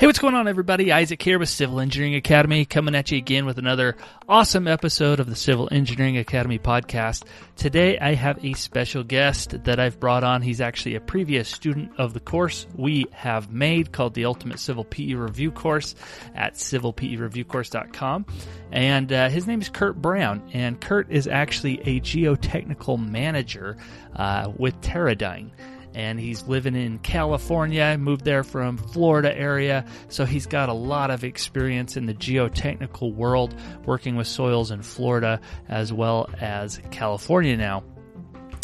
Hey, 0.00 0.06
what's 0.06 0.18
going 0.18 0.34
on, 0.34 0.48
everybody? 0.48 0.92
Isaac 0.92 1.20
here 1.20 1.38
with 1.38 1.50
Civil 1.50 1.78
Engineering 1.78 2.14
Academy, 2.14 2.64
coming 2.64 2.94
at 2.94 3.10
you 3.10 3.18
again 3.18 3.44
with 3.44 3.58
another 3.58 3.98
awesome 4.26 4.66
episode 4.66 5.20
of 5.20 5.26
the 5.26 5.36
Civil 5.36 5.68
Engineering 5.70 6.16
Academy 6.16 6.58
podcast. 6.58 7.24
Today, 7.56 7.98
I 7.98 8.14
have 8.14 8.42
a 8.42 8.54
special 8.54 9.04
guest 9.04 9.62
that 9.64 9.78
I've 9.78 10.00
brought 10.00 10.24
on. 10.24 10.40
He's 10.40 10.62
actually 10.62 10.94
a 10.94 11.02
previous 11.02 11.50
student 11.50 11.92
of 11.98 12.14
the 12.14 12.20
course 12.20 12.66
we 12.74 13.08
have 13.12 13.52
made 13.52 13.92
called 13.92 14.14
the 14.14 14.24
Ultimate 14.24 14.58
Civil 14.58 14.84
PE 14.84 15.12
Review 15.12 15.50
Course 15.50 15.94
at 16.34 16.54
civilpereviewcourse.com. 16.54 18.24
And 18.72 19.12
uh, 19.12 19.28
his 19.28 19.46
name 19.46 19.60
is 19.60 19.68
Kurt 19.68 20.00
Brown. 20.00 20.48
And 20.54 20.80
Kurt 20.80 21.10
is 21.10 21.28
actually 21.28 21.78
a 21.80 22.00
geotechnical 22.00 23.06
manager 23.06 23.76
uh, 24.16 24.50
with 24.56 24.80
Teradyne 24.80 25.50
and 25.94 26.18
he's 26.18 26.46
living 26.46 26.74
in 26.74 26.98
California, 26.98 27.96
moved 27.98 28.24
there 28.24 28.44
from 28.44 28.76
Florida 28.76 29.36
area, 29.36 29.84
so 30.08 30.24
he's 30.24 30.46
got 30.46 30.68
a 30.68 30.74
lot 30.74 31.10
of 31.10 31.24
experience 31.24 31.96
in 31.96 32.06
the 32.06 32.14
geotechnical 32.14 33.14
world 33.14 33.54
working 33.84 34.16
with 34.16 34.26
soils 34.26 34.70
in 34.70 34.82
Florida 34.82 35.40
as 35.68 35.92
well 35.92 36.28
as 36.40 36.80
California 36.90 37.56
now. 37.56 37.82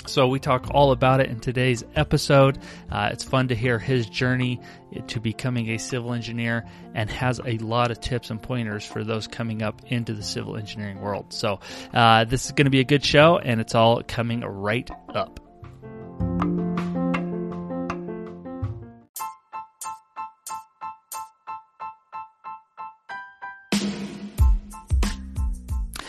So 0.07 0.29
we 0.29 0.39
talk 0.39 0.69
all 0.71 0.93
about 0.93 1.21
it 1.21 1.29
in 1.29 1.41
today's 1.41 1.85
episode. 1.97 2.59
Uh, 2.91 3.11
it's 3.13 3.25
fun 3.25 3.49
to 3.49 3.57
hear 3.57 3.79
his 3.79 4.09
journey 4.09 4.61
to 5.09 5.21
becoming 5.21 5.71
a 5.71 5.79
civil 5.79 6.13
engineer 6.13 6.65
and 6.95 7.11
has 7.11 7.41
a 7.45 7.59
lot 7.59 7.91
of 7.91 8.01
tips 8.01 8.31
and 8.31 8.41
pointers 8.41 8.85
for 8.85 9.03
those 9.03 9.27
coming 9.27 9.63
up 9.63 9.83
into 9.87 10.15
the 10.15 10.23
civil 10.23 10.57
engineering 10.57 11.01
world. 11.01 11.33
So 11.33 11.61
uh, 11.93 12.25
this 12.25 12.47
is 12.47 12.53
going 12.53 12.67
to 12.67 12.71
be 12.71 12.81
a 12.81 12.85
good 12.85 13.05
show 13.05 13.39
and 13.39 13.61
it's 13.61 13.75
all 13.75 14.03
coming 14.03 14.41
right 14.41 14.89
up. 15.09 15.41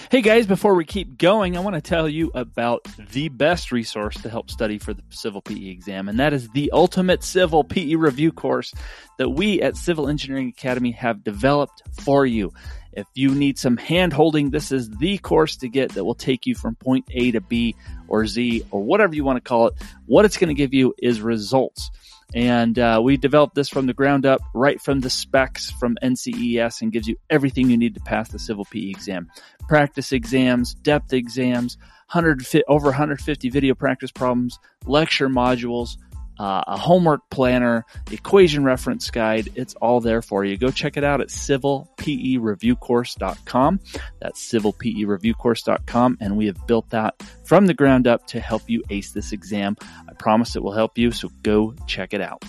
Hey 0.09 0.21
guys, 0.21 0.47
before 0.47 0.73
we 0.75 0.85
keep 0.85 1.17
going, 1.17 1.57
I 1.57 1.59
want 1.59 1.73
to 1.75 1.81
tell 1.81 2.07
you 2.07 2.31
about 2.33 2.87
the 3.11 3.27
best 3.27 3.73
resource 3.73 4.15
to 4.21 4.29
help 4.29 4.49
study 4.49 4.77
for 4.77 4.93
the 4.93 5.03
Civil 5.09 5.41
PE 5.41 5.67
exam, 5.67 6.07
and 6.07 6.17
that 6.21 6.31
is 6.31 6.47
the 6.51 6.71
Ultimate 6.71 7.25
Civil 7.25 7.65
PE 7.65 7.95
Review 7.95 8.31
course 8.31 8.73
that 9.17 9.31
we 9.31 9.61
at 9.61 9.75
Civil 9.75 10.07
Engineering 10.07 10.47
Academy 10.47 10.91
have 10.91 11.25
developed 11.25 11.81
for 12.03 12.25
you. 12.25 12.53
If 12.93 13.05
you 13.15 13.35
need 13.35 13.59
some 13.59 13.75
hand 13.75 14.13
holding, 14.13 14.49
this 14.49 14.71
is 14.71 14.89
the 14.91 15.17
course 15.17 15.57
to 15.57 15.67
get 15.67 15.91
that 15.95 16.05
will 16.05 16.15
take 16.15 16.47
you 16.47 16.55
from 16.55 16.75
point 16.75 17.03
A 17.11 17.31
to 17.31 17.41
B 17.41 17.75
or 18.07 18.25
Z 18.25 18.63
or 18.71 18.81
whatever 18.81 19.13
you 19.13 19.25
want 19.25 19.43
to 19.43 19.47
call 19.47 19.67
it. 19.67 19.73
What 20.05 20.23
it's 20.23 20.37
going 20.37 20.47
to 20.47 20.53
give 20.53 20.73
you 20.73 20.93
is 20.99 21.19
results. 21.19 21.91
And 22.33 22.77
uh, 22.77 23.01
we 23.03 23.15
developed 23.17 23.55
this 23.55 23.69
from 23.69 23.85
the 23.85 23.93
ground 23.93 24.25
up, 24.25 24.41
right 24.53 24.81
from 24.81 24.99
the 24.99 25.09
specs 25.09 25.71
from 25.71 25.97
NCEES, 26.03 26.81
and 26.81 26.91
gives 26.91 27.07
you 27.07 27.15
everything 27.29 27.69
you 27.69 27.77
need 27.77 27.95
to 27.95 28.01
pass 28.01 28.29
the 28.29 28.39
civil 28.39 28.65
PE 28.65 28.89
exam. 28.89 29.29
Practice 29.67 30.11
exams, 30.11 30.73
depth 30.73 31.13
exams, 31.13 31.77
100, 32.11 32.45
over 32.67 32.85
150 32.87 33.49
video 33.49 33.75
practice 33.75 34.11
problems, 34.11 34.59
lecture 34.85 35.29
modules, 35.29 35.97
uh, 36.39 36.63
a 36.67 36.77
homework 36.77 37.29
planner, 37.29 37.85
equation 38.11 38.63
reference 38.63 39.11
guide. 39.11 39.49
It's 39.55 39.73
all 39.75 39.99
there 40.01 40.21
for 40.21 40.45
you. 40.45 40.57
Go 40.57 40.69
check 40.69 40.97
it 40.97 41.03
out 41.03 41.21
at 41.21 41.29
civilpereviewcourse.com. 41.29 43.79
That's 44.19 44.51
civilpereviewcourse.com. 44.51 46.17
And 46.21 46.37
we 46.37 46.45
have 46.47 46.67
built 46.67 46.89
that 46.91 47.23
from 47.43 47.67
the 47.67 47.73
ground 47.73 48.07
up 48.07 48.27
to 48.27 48.39
help 48.39 48.69
you 48.69 48.83
ace 48.89 49.11
this 49.11 49.31
exam. 49.31 49.77
I 49.81 50.13
promise 50.13 50.55
it 50.55 50.63
will 50.63 50.73
help 50.73 50.97
you. 50.97 51.11
So 51.11 51.29
go 51.43 51.75
check 51.87 52.13
it 52.13 52.21
out. 52.21 52.45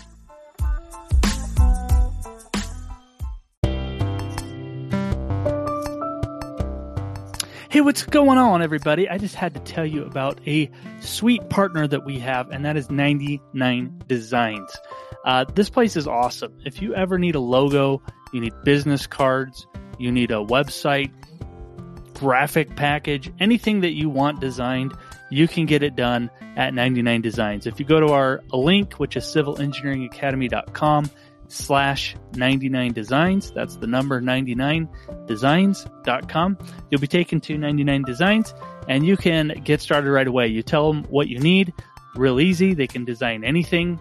Hey, 7.78 7.82
what's 7.82 8.02
going 8.02 8.38
on, 8.38 8.60
everybody? 8.60 9.08
I 9.08 9.18
just 9.18 9.36
had 9.36 9.54
to 9.54 9.60
tell 9.60 9.86
you 9.86 10.02
about 10.02 10.40
a 10.48 10.68
sweet 10.98 11.48
partner 11.48 11.86
that 11.86 12.04
we 12.04 12.18
have, 12.18 12.50
and 12.50 12.64
that 12.64 12.76
is 12.76 12.90
99 12.90 14.02
Designs. 14.08 14.76
Uh, 15.24 15.44
this 15.54 15.70
place 15.70 15.96
is 15.96 16.08
awesome. 16.08 16.58
If 16.64 16.82
you 16.82 16.92
ever 16.96 17.20
need 17.20 17.36
a 17.36 17.40
logo, 17.40 18.02
you 18.32 18.40
need 18.40 18.52
business 18.64 19.06
cards, 19.06 19.68
you 19.96 20.10
need 20.10 20.32
a 20.32 20.44
website, 20.44 21.12
graphic 22.14 22.74
package, 22.74 23.32
anything 23.38 23.82
that 23.82 23.92
you 23.92 24.08
want 24.08 24.40
designed, 24.40 24.92
you 25.30 25.46
can 25.46 25.64
get 25.64 25.84
it 25.84 25.94
done 25.94 26.32
at 26.56 26.74
99 26.74 27.20
Designs. 27.20 27.64
If 27.64 27.78
you 27.78 27.86
go 27.86 28.00
to 28.00 28.08
our 28.08 28.42
link, 28.52 28.94
which 28.94 29.16
is 29.16 29.22
civilengineeringacademy.com, 29.22 31.10
slash 31.48 32.14
99 32.34 32.92
designs. 32.92 33.50
That's 33.50 33.76
the 33.76 33.86
number 33.86 34.20
99 34.20 34.88
designs.com. 35.26 36.58
You'll 36.90 37.00
be 37.00 37.06
taken 37.06 37.40
to 37.40 37.58
99 37.58 38.02
designs 38.02 38.54
and 38.88 39.04
you 39.04 39.16
can 39.16 39.48
get 39.64 39.80
started 39.80 40.10
right 40.10 40.26
away. 40.26 40.48
You 40.48 40.62
tell 40.62 40.92
them 40.92 41.04
what 41.04 41.28
you 41.28 41.38
need, 41.38 41.72
real 42.14 42.40
easy. 42.40 42.74
They 42.74 42.86
can 42.86 43.04
design 43.04 43.44
anything, 43.44 43.98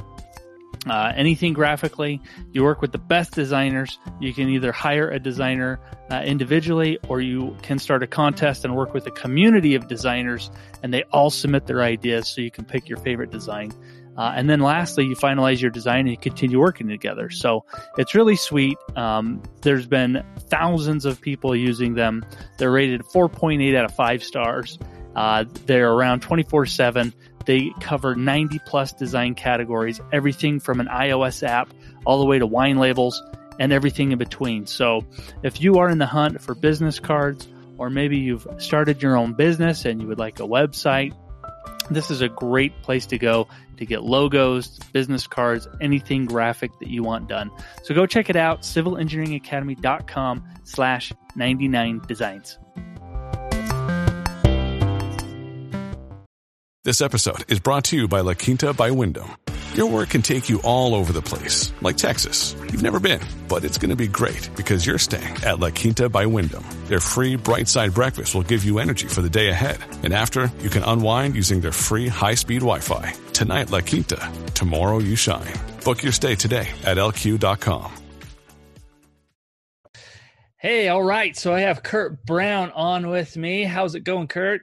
uh, 0.89 1.13
anything 1.15 1.53
graphically. 1.53 2.21
You 2.51 2.63
work 2.63 2.81
with 2.81 2.91
the 2.91 2.97
best 2.97 3.33
designers. 3.33 3.97
You 4.19 4.33
can 4.33 4.49
either 4.49 4.71
hire 4.71 5.09
a 5.09 5.19
designer 5.19 5.79
uh, 6.11 6.21
individually 6.25 6.99
or 7.07 7.21
you 7.21 7.55
can 7.61 7.79
start 7.79 8.03
a 8.03 8.07
contest 8.07 8.65
and 8.65 8.75
work 8.75 8.93
with 8.93 9.07
a 9.07 9.11
community 9.11 9.75
of 9.75 9.87
designers 9.87 10.51
and 10.83 10.93
they 10.93 11.03
all 11.11 11.29
submit 11.29 11.65
their 11.65 11.81
ideas 11.81 12.27
so 12.27 12.41
you 12.41 12.51
can 12.51 12.65
pick 12.65 12.87
your 12.87 12.97
favorite 12.99 13.31
design. 13.31 13.71
Uh, 14.17 14.33
and 14.35 14.49
then 14.49 14.59
lastly, 14.59 15.05
you 15.05 15.15
finalize 15.15 15.61
your 15.61 15.69
design 15.69 16.01
and 16.01 16.09
you 16.09 16.17
continue 16.17 16.59
working 16.59 16.87
together. 16.87 17.29
So 17.29 17.65
it's 17.97 18.15
really 18.15 18.35
sweet. 18.35 18.77
Um, 18.95 19.43
there's 19.61 19.85
been 19.85 20.23
thousands 20.49 21.05
of 21.05 21.21
people 21.21 21.55
using 21.55 21.93
them. 21.93 22.25
They're 22.57 22.71
rated 22.71 23.01
4.8 23.01 23.75
out 23.77 23.85
of 23.85 23.93
5 23.93 24.23
stars. 24.23 24.79
Uh, 25.15 25.45
they're 25.65 25.91
around 25.91 26.21
24 26.21 26.65
7. 26.65 27.13
They 27.45 27.71
cover 27.79 28.15
90 28.15 28.59
plus 28.65 28.91
design 28.91 29.35
categories, 29.35 30.01
everything 30.11 30.59
from 30.59 30.79
an 30.79 30.87
iOS 30.87 31.47
app 31.47 31.69
all 32.05 32.19
the 32.19 32.25
way 32.25 32.39
to 32.39 32.45
wine 32.45 32.77
labels 32.77 33.23
and 33.59 33.71
everything 33.71 34.11
in 34.11 34.17
between. 34.17 34.65
So 34.65 35.05
if 35.43 35.61
you 35.61 35.75
are 35.75 35.89
in 35.89 35.97
the 35.97 36.05
hunt 36.05 36.41
for 36.41 36.55
business 36.55 36.99
cards, 36.99 37.47
or 37.77 37.89
maybe 37.89 38.17
you've 38.17 38.47
started 38.57 39.01
your 39.01 39.15
own 39.15 39.33
business 39.33 39.85
and 39.85 40.01
you 40.01 40.07
would 40.07 40.19
like 40.19 40.39
a 40.39 40.43
website, 40.43 41.13
this 41.89 42.11
is 42.11 42.21
a 42.21 42.29
great 42.29 42.81
place 42.81 43.05
to 43.07 43.17
go 43.17 43.47
to 43.77 43.85
get 43.85 44.03
logos, 44.03 44.79
business 44.91 45.27
cards, 45.27 45.67
anything 45.81 46.25
graphic 46.25 46.71
that 46.79 46.89
you 46.89 47.03
want 47.03 47.27
done. 47.27 47.51
So 47.83 47.93
go 47.93 48.05
check 48.05 48.29
it 48.29 48.35
out, 48.35 48.61
civilengineeringacademy.com 48.61 50.43
slash 50.63 51.13
99 51.35 52.01
designs. 52.07 52.57
This 56.83 57.01
episode 57.01 57.43
is 57.51 57.59
brought 57.59 57.83
to 57.85 57.97
you 57.97 58.07
by 58.07 58.21
La 58.21 58.33
Quinta 58.33 58.73
by 58.73 58.91
Wyndham. 58.91 59.35
Your 59.77 59.91
work 59.91 60.09
can 60.09 60.23
take 60.23 60.49
you 60.49 60.59
all 60.63 60.95
over 60.95 61.13
the 61.13 61.21
place, 61.21 61.71
like 61.83 61.97
Texas. 61.97 62.55
You've 62.61 62.81
never 62.81 62.99
been, 62.99 63.21
but 63.47 63.63
it's 63.63 63.77
going 63.77 63.91
to 63.91 63.95
be 63.95 64.07
great 64.07 64.49
because 64.55 64.87
you're 64.87 64.97
staying 64.97 65.35
at 65.45 65.59
La 65.59 65.69
Quinta 65.69 66.09
by 66.09 66.25
Wyndham. 66.25 66.65
Their 66.87 66.99
free 66.99 67.35
bright 67.35 67.67
side 67.67 67.93
breakfast 67.93 68.33
will 68.33 68.41
give 68.41 68.63
you 68.63 68.79
energy 68.79 69.07
for 69.07 69.21
the 69.21 69.29
day 69.29 69.49
ahead. 69.49 69.77
And 70.01 70.15
after, 70.15 70.51
you 70.63 70.71
can 70.71 70.81
unwind 70.81 71.35
using 71.35 71.61
their 71.61 71.71
free 71.71 72.07
high 72.07 72.33
speed 72.33 72.61
Wi 72.61 72.79
Fi. 72.79 73.13
Tonight, 73.33 73.69
La 73.69 73.81
Quinta. 73.81 74.31
Tomorrow, 74.55 74.97
you 74.97 75.15
shine. 75.15 75.53
Book 75.85 76.01
your 76.01 76.11
stay 76.11 76.33
today 76.33 76.67
at 76.83 76.97
lq.com. 76.97 77.93
Hey, 80.57 80.87
all 80.87 81.03
right. 81.03 81.37
So 81.37 81.53
I 81.53 81.59
have 81.59 81.83
Kurt 81.83 82.25
Brown 82.25 82.71
on 82.71 83.09
with 83.09 83.37
me. 83.37 83.61
How's 83.61 83.93
it 83.93 84.03
going, 84.03 84.27
Kurt? 84.27 84.61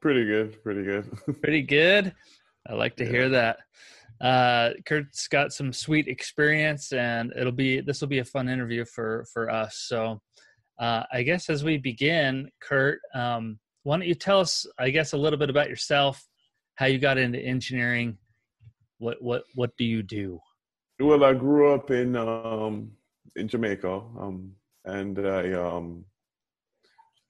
Pretty 0.00 0.24
good. 0.24 0.62
Pretty 0.62 0.84
good. 0.84 1.10
pretty 1.42 1.62
good. 1.62 2.14
I 2.64 2.74
like 2.74 2.94
to 2.98 3.04
yeah. 3.04 3.10
hear 3.10 3.28
that. 3.30 3.58
Uh, 4.20 4.70
Kurt's 4.84 5.28
got 5.28 5.52
some 5.52 5.72
sweet 5.72 6.06
experience, 6.06 6.92
and 6.92 7.32
it'll 7.36 7.52
be 7.52 7.80
this 7.80 8.00
will 8.00 8.08
be 8.08 8.18
a 8.18 8.24
fun 8.24 8.48
interview 8.48 8.84
for 8.84 9.24
for 9.32 9.50
us. 9.50 9.84
So, 9.88 10.20
uh, 10.78 11.04
I 11.12 11.22
guess 11.22 11.48
as 11.48 11.64
we 11.64 11.78
begin, 11.78 12.50
Kurt, 12.60 13.00
um, 13.14 13.58
why 13.82 13.96
don't 13.96 14.06
you 14.06 14.14
tell 14.14 14.40
us, 14.40 14.66
I 14.78 14.90
guess, 14.90 15.14
a 15.14 15.16
little 15.16 15.38
bit 15.38 15.48
about 15.48 15.70
yourself, 15.70 16.22
how 16.74 16.86
you 16.86 16.98
got 16.98 17.16
into 17.16 17.38
engineering. 17.38 18.18
What 18.98 19.22
what 19.22 19.44
what 19.54 19.74
do 19.78 19.84
you 19.84 20.02
do? 20.02 20.38
Well, 20.98 21.24
I 21.24 21.32
grew 21.32 21.72
up 21.72 21.90
in 21.90 22.14
um, 22.14 22.90
in 23.36 23.48
Jamaica, 23.48 24.02
um, 24.18 24.52
and 24.84 25.18
I 25.18 25.52
um, 25.52 26.04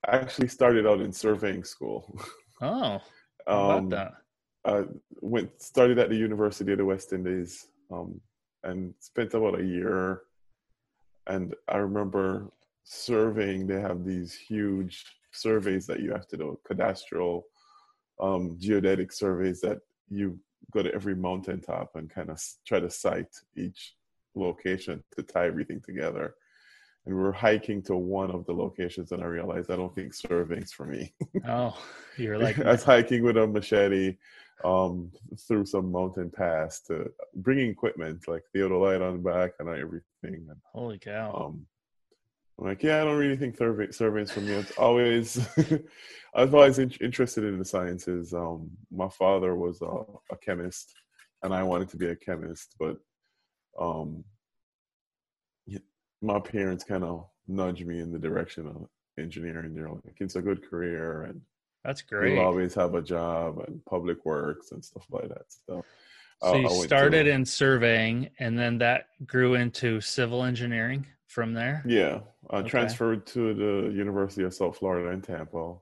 actually 0.08 0.48
started 0.48 0.86
out 0.86 1.00
in 1.00 1.12
surveying 1.12 1.64
school. 1.64 2.18
Oh, 2.62 3.00
how 3.46 3.70
um, 3.70 3.86
about 3.86 3.90
that? 3.90 4.12
I 4.64 4.84
went 5.20 5.62
studied 5.62 5.98
at 5.98 6.10
the 6.10 6.16
University 6.16 6.72
of 6.72 6.78
the 6.78 6.84
West 6.84 7.12
Indies 7.12 7.68
um, 7.90 8.20
and 8.62 8.94
spent 9.00 9.34
about 9.34 9.60
a 9.60 9.64
year. 9.64 10.22
And 11.26 11.54
I 11.68 11.78
remember 11.78 12.50
surveying. 12.84 13.66
They 13.66 13.80
have 13.80 14.04
these 14.04 14.34
huge 14.34 15.04
surveys 15.32 15.86
that 15.86 16.00
you 16.00 16.10
have 16.12 16.26
to 16.28 16.36
do, 16.36 16.58
cadastral, 16.68 17.44
um, 18.20 18.56
geodetic 18.58 19.12
surveys 19.12 19.60
that 19.62 19.78
you 20.10 20.38
go 20.72 20.82
to 20.82 20.92
every 20.94 21.14
mountaintop 21.14 21.96
and 21.96 22.10
kind 22.10 22.30
of 22.30 22.42
try 22.66 22.80
to 22.80 22.90
site 22.90 23.34
each 23.56 23.94
location 24.34 25.02
to 25.16 25.22
tie 25.22 25.46
everything 25.46 25.80
together. 25.80 26.34
And 27.06 27.14
we 27.14 27.22
were 27.22 27.32
hiking 27.32 27.80
to 27.82 27.96
one 27.96 28.30
of 28.30 28.44
the 28.44 28.52
locations, 28.52 29.12
and 29.12 29.22
I 29.22 29.26
realized 29.26 29.70
I 29.70 29.76
don't 29.76 29.94
think 29.94 30.12
surveying's 30.12 30.72
for 30.72 30.84
me. 30.84 31.14
Oh, 31.48 31.76
you're 32.18 32.38
like 32.46 32.58
I 32.58 32.72
was 32.72 32.84
hiking 32.84 33.22
with 33.22 33.38
a 33.38 33.46
machete 33.46 34.16
um, 34.64 35.10
through 35.46 35.66
some 35.66 35.90
mountain 35.90 36.30
pass 36.30 36.80
to 36.82 37.10
bringing 37.36 37.70
equipment 37.70 38.26
like 38.28 38.42
theodolite 38.54 39.06
on 39.06 39.22
the 39.22 39.30
back 39.30 39.52
and 39.58 39.68
everything. 39.68 40.02
And, 40.24 40.56
holy 40.72 40.98
cow. 40.98 41.32
um, 41.34 41.66
I'm 42.58 42.66
like, 42.66 42.82
yeah, 42.82 43.00
I 43.00 43.04
don't 43.04 43.16
really 43.16 43.36
think 43.36 43.56
survey, 43.56 43.90
surveys 43.90 44.30
for 44.30 44.40
me. 44.40 44.52
It's 44.52 44.72
always, 44.72 45.38
I 46.34 46.44
was 46.44 46.52
always 46.52 46.78
in, 46.78 46.92
interested 47.00 47.44
in 47.44 47.58
the 47.58 47.64
sciences. 47.64 48.34
Um, 48.34 48.70
my 48.92 49.08
father 49.08 49.54
was 49.54 49.80
a, 49.80 50.02
a 50.32 50.36
chemist, 50.36 50.92
and 51.42 51.54
I 51.54 51.62
wanted 51.62 51.88
to 51.90 51.96
be 51.96 52.08
a 52.08 52.16
chemist, 52.16 52.74
but 52.78 52.96
um, 53.80 54.24
my 56.22 56.38
parents 56.38 56.84
kind 56.84 57.04
of 57.04 57.26
nudged 57.48 57.86
me 57.86 58.00
in 58.00 58.12
the 58.12 58.18
direction 58.18 58.66
of 58.66 58.86
engineering. 59.18 59.74
They're 59.74 59.88
like, 59.88 60.16
it's 60.18 60.36
a 60.36 60.42
good 60.42 60.68
career, 60.68 61.22
and 61.22 61.40
That's 61.84 62.02
great. 62.02 62.34
you'll 62.34 62.44
always 62.44 62.74
have 62.74 62.94
a 62.94 63.02
job 63.02 63.64
and 63.66 63.84
public 63.86 64.24
works 64.24 64.72
and 64.72 64.84
stuff 64.84 65.06
like 65.10 65.28
that. 65.28 65.46
So, 65.66 65.84
So 66.42 66.56
you 66.56 66.68
started 66.68 67.26
in 67.26 67.44
surveying, 67.44 68.30
and 68.38 68.58
then 68.58 68.78
that 68.78 69.08
grew 69.26 69.54
into 69.54 70.00
civil 70.00 70.44
engineering 70.44 71.06
from 71.26 71.54
there. 71.54 71.82
Yeah, 71.86 72.20
I 72.50 72.58
Okay. 72.58 72.68
transferred 72.68 73.26
to 73.28 73.54
the 73.54 73.90
University 73.94 74.42
of 74.44 74.52
South 74.54 74.78
Florida 74.78 75.10
in 75.10 75.22
Tampa, 75.22 75.76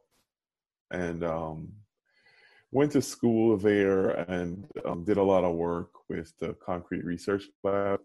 and 0.90 1.24
um, 1.24 1.72
went 2.70 2.92
to 2.92 3.02
school 3.02 3.56
there 3.56 4.10
and 4.30 4.66
um, 4.84 5.04
did 5.04 5.16
a 5.16 5.22
lot 5.22 5.44
of 5.44 5.54
work 5.56 5.90
with 6.08 6.32
the 6.38 6.54
concrete 6.54 7.04
research 7.04 7.44
lab. 7.64 8.00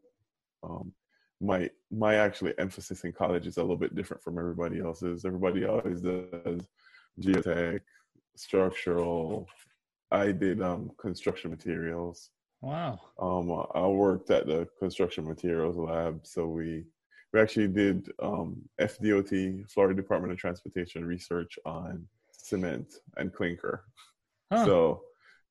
Um, 0.64 0.94
my 1.42 1.70
my 1.92 2.16
actually 2.16 2.54
emphasis 2.58 3.04
in 3.04 3.12
college 3.12 3.46
is 3.48 3.58
a 3.58 3.62
little 3.62 3.76
bit 3.78 3.96
different 3.96 4.24
from 4.24 4.38
everybody 4.40 4.80
else's. 4.80 5.26
Everybody 5.26 5.66
always 5.66 6.02
does 6.02 6.68
geotech, 7.20 7.82
structural. 8.36 9.48
I 10.12 10.32
did 10.32 10.62
um, 10.62 10.92
construction 11.00 11.52
materials. 11.52 12.30
Wow. 12.62 13.00
Um, 13.20 13.66
I 13.74 13.88
worked 13.88 14.30
at 14.32 14.48
the 14.48 14.68
construction 14.80 15.28
materials 15.28 15.76
lab, 15.76 16.22
so 16.24 16.48
we 16.48 16.86
we 17.34 17.42
actually 17.42 17.68
did 17.68 18.12
um, 18.22 18.62
FDOT, 18.80 19.70
Florida 19.72 19.96
Department 19.96 20.32
of 20.32 20.40
Transportation, 20.40 21.04
research 21.04 21.58
on 21.66 22.08
cement 22.32 22.94
and 23.18 23.34
clinker. 23.34 23.86
Huh. 24.52 24.66
So 24.66 25.02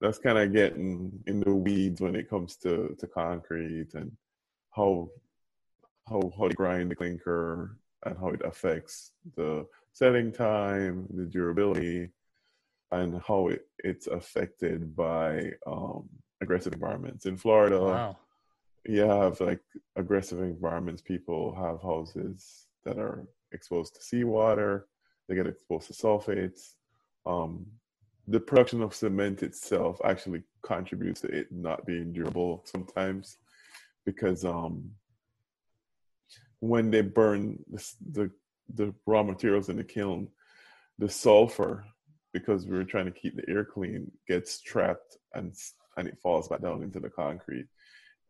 that's 0.00 0.18
kind 0.18 0.38
of 0.38 0.52
getting 0.52 1.12
in 1.26 1.40
the 1.40 1.54
weeds 1.54 2.00
when 2.00 2.14
it 2.14 2.30
comes 2.30 2.56
to, 2.58 2.94
to 2.98 3.06
concrete 3.06 3.94
and 3.94 4.12
how 4.70 5.08
how 6.08 6.32
how 6.36 6.48
to 6.48 6.54
grind 6.54 6.90
the 6.90 6.96
clinker 6.96 7.78
and 8.04 8.18
how 8.18 8.28
it 8.28 8.42
affects 8.44 9.12
the 9.36 9.66
setting 9.92 10.32
time, 10.32 11.06
the 11.14 11.24
durability, 11.24 12.10
and 12.90 13.20
how 13.26 13.48
it, 13.48 13.66
it's 13.78 14.06
affected 14.06 14.94
by 14.94 15.50
um, 15.66 16.08
aggressive 16.42 16.72
environments. 16.72 17.26
In 17.26 17.36
Florida, 17.36 17.80
wow. 17.80 18.16
you 18.84 19.00
have 19.00 19.40
like 19.40 19.60
aggressive 19.96 20.40
environments. 20.40 21.02
People 21.02 21.54
have 21.54 21.80
houses 21.82 22.66
that 22.84 22.98
are 22.98 23.26
exposed 23.52 23.94
to 23.94 24.02
seawater. 24.02 24.86
They 25.28 25.34
get 25.34 25.46
exposed 25.46 25.86
to 25.88 25.94
sulfates. 25.94 26.74
Um, 27.24 27.66
the 28.28 28.40
production 28.40 28.82
of 28.82 28.94
cement 28.94 29.42
itself 29.42 30.00
actually 30.04 30.42
contributes 30.62 31.20
to 31.22 31.28
it 31.28 31.48
not 31.50 31.86
being 31.86 32.12
durable 32.12 32.62
sometimes 32.66 33.38
because 34.04 34.44
um, 34.44 34.90
when 36.60 36.90
they 36.90 37.00
burn 37.00 37.58
the, 37.70 37.92
the 38.12 38.30
the 38.74 38.94
raw 39.06 39.22
materials 39.22 39.69
in 39.69 39.76
the 39.76 39.84
kiln, 39.84 40.28
the 40.98 41.08
sulfur, 41.08 41.84
because 42.32 42.66
we 42.66 42.76
were 42.76 42.84
trying 42.84 43.04
to 43.06 43.10
keep 43.10 43.36
the 43.36 43.48
air 43.48 43.64
clean, 43.64 44.10
gets 44.26 44.60
trapped 44.60 45.16
and 45.34 45.54
and 45.96 46.08
it 46.08 46.19
falls 46.22 46.48
back 46.48 46.62
down 46.62 46.82
into 46.82 47.00
the 47.00 47.10
concrete 47.10 47.66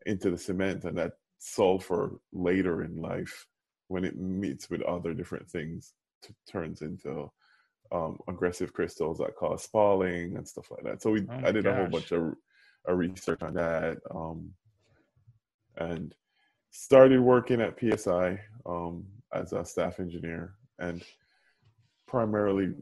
into 0.05 0.29
the 0.29 0.37
cement 0.37 0.83
and 0.83 0.97
that 0.97 1.13
sulfur 1.39 2.19
later 2.31 2.83
in 2.83 3.01
life 3.01 3.47
when 3.87 4.03
it 4.03 4.17
meets 4.17 4.69
with 4.69 4.81
other 4.83 5.13
different 5.13 5.49
things 5.49 5.93
t- 6.21 6.33
turns 6.49 6.81
into 6.81 7.29
um, 7.91 8.17
aggressive 8.27 8.73
crystals 8.73 9.19
that 9.19 9.35
cause 9.35 9.63
spalling 9.63 10.35
and 10.35 10.47
stuff 10.47 10.71
like 10.71 10.83
that. 10.83 11.01
So 11.01 11.11
we 11.11 11.21
Oh 11.29 11.41
i 11.45 11.51
did 11.51 11.65
a 11.65 11.75
whole 11.75 11.87
bunch 11.87 12.11
of 12.11 12.33
uh, 12.87 12.93
research 12.93 13.41
on 13.41 13.53
that 13.53 13.97
um, 14.11 14.51
and 15.77 16.13
started 16.71 17.19
working 17.19 17.61
at 17.61 17.77
psi 17.79 18.39
um, 18.65 19.05
as 19.33 19.53
a 19.53 19.65
staff 19.65 19.99
engineer 19.99 20.53
and 20.79 21.03
primarily 22.07 22.73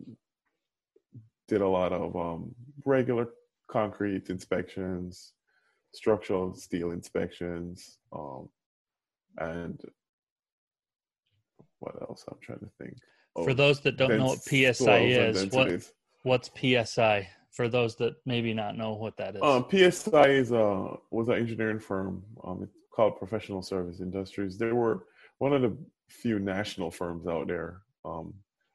did 1.48 1.62
a 1.62 1.68
lot 1.68 1.92
of 1.92 2.16
um, 2.16 2.54
regular 2.86 3.30
concrete 3.70 4.30
inspections 4.30 5.34
structural 5.94 6.54
steel 6.54 6.92
inspections 6.92 7.98
um, 8.14 8.48
and 9.40 9.82
what 11.80 11.96
else 12.02 12.26
i'm 12.30 12.38
trying 12.42 12.60
to 12.60 12.70
think 12.78 12.96
For 13.36 13.52
Oh, 13.52 13.54
those 13.54 13.80
that 13.82 13.98
don't 13.98 14.18
know 14.18 14.26
what 14.26 14.44
PSI 14.44 15.00
is, 15.00 15.46
what 15.52 15.90
what's 16.24 16.52
PSI? 16.60 17.30
For 17.52 17.68
those 17.68 17.96
that 17.98 18.16
maybe 18.26 18.54
not 18.54 18.78
know 18.78 18.94
what 18.94 19.18
that 19.18 19.36
is. 19.36 19.42
Um, 19.42 19.66
PSI 19.70 20.28
is 20.30 20.52
a 20.52 20.96
was 21.12 21.28
an 21.30 21.36
engineering 21.36 21.80
firm. 21.80 22.24
Um, 22.44 22.64
it's 22.64 22.76
called 22.94 23.18
Professional 23.18 23.62
Service 23.62 24.00
Industries. 24.00 24.58
They 24.58 24.72
were 24.72 25.06
one 25.40 25.54
of 25.54 25.62
the 25.62 25.76
few 26.12 26.40
national 26.40 26.92
firms 26.92 27.28
out 27.28 27.48
there 27.48 27.82
um, 28.06 28.34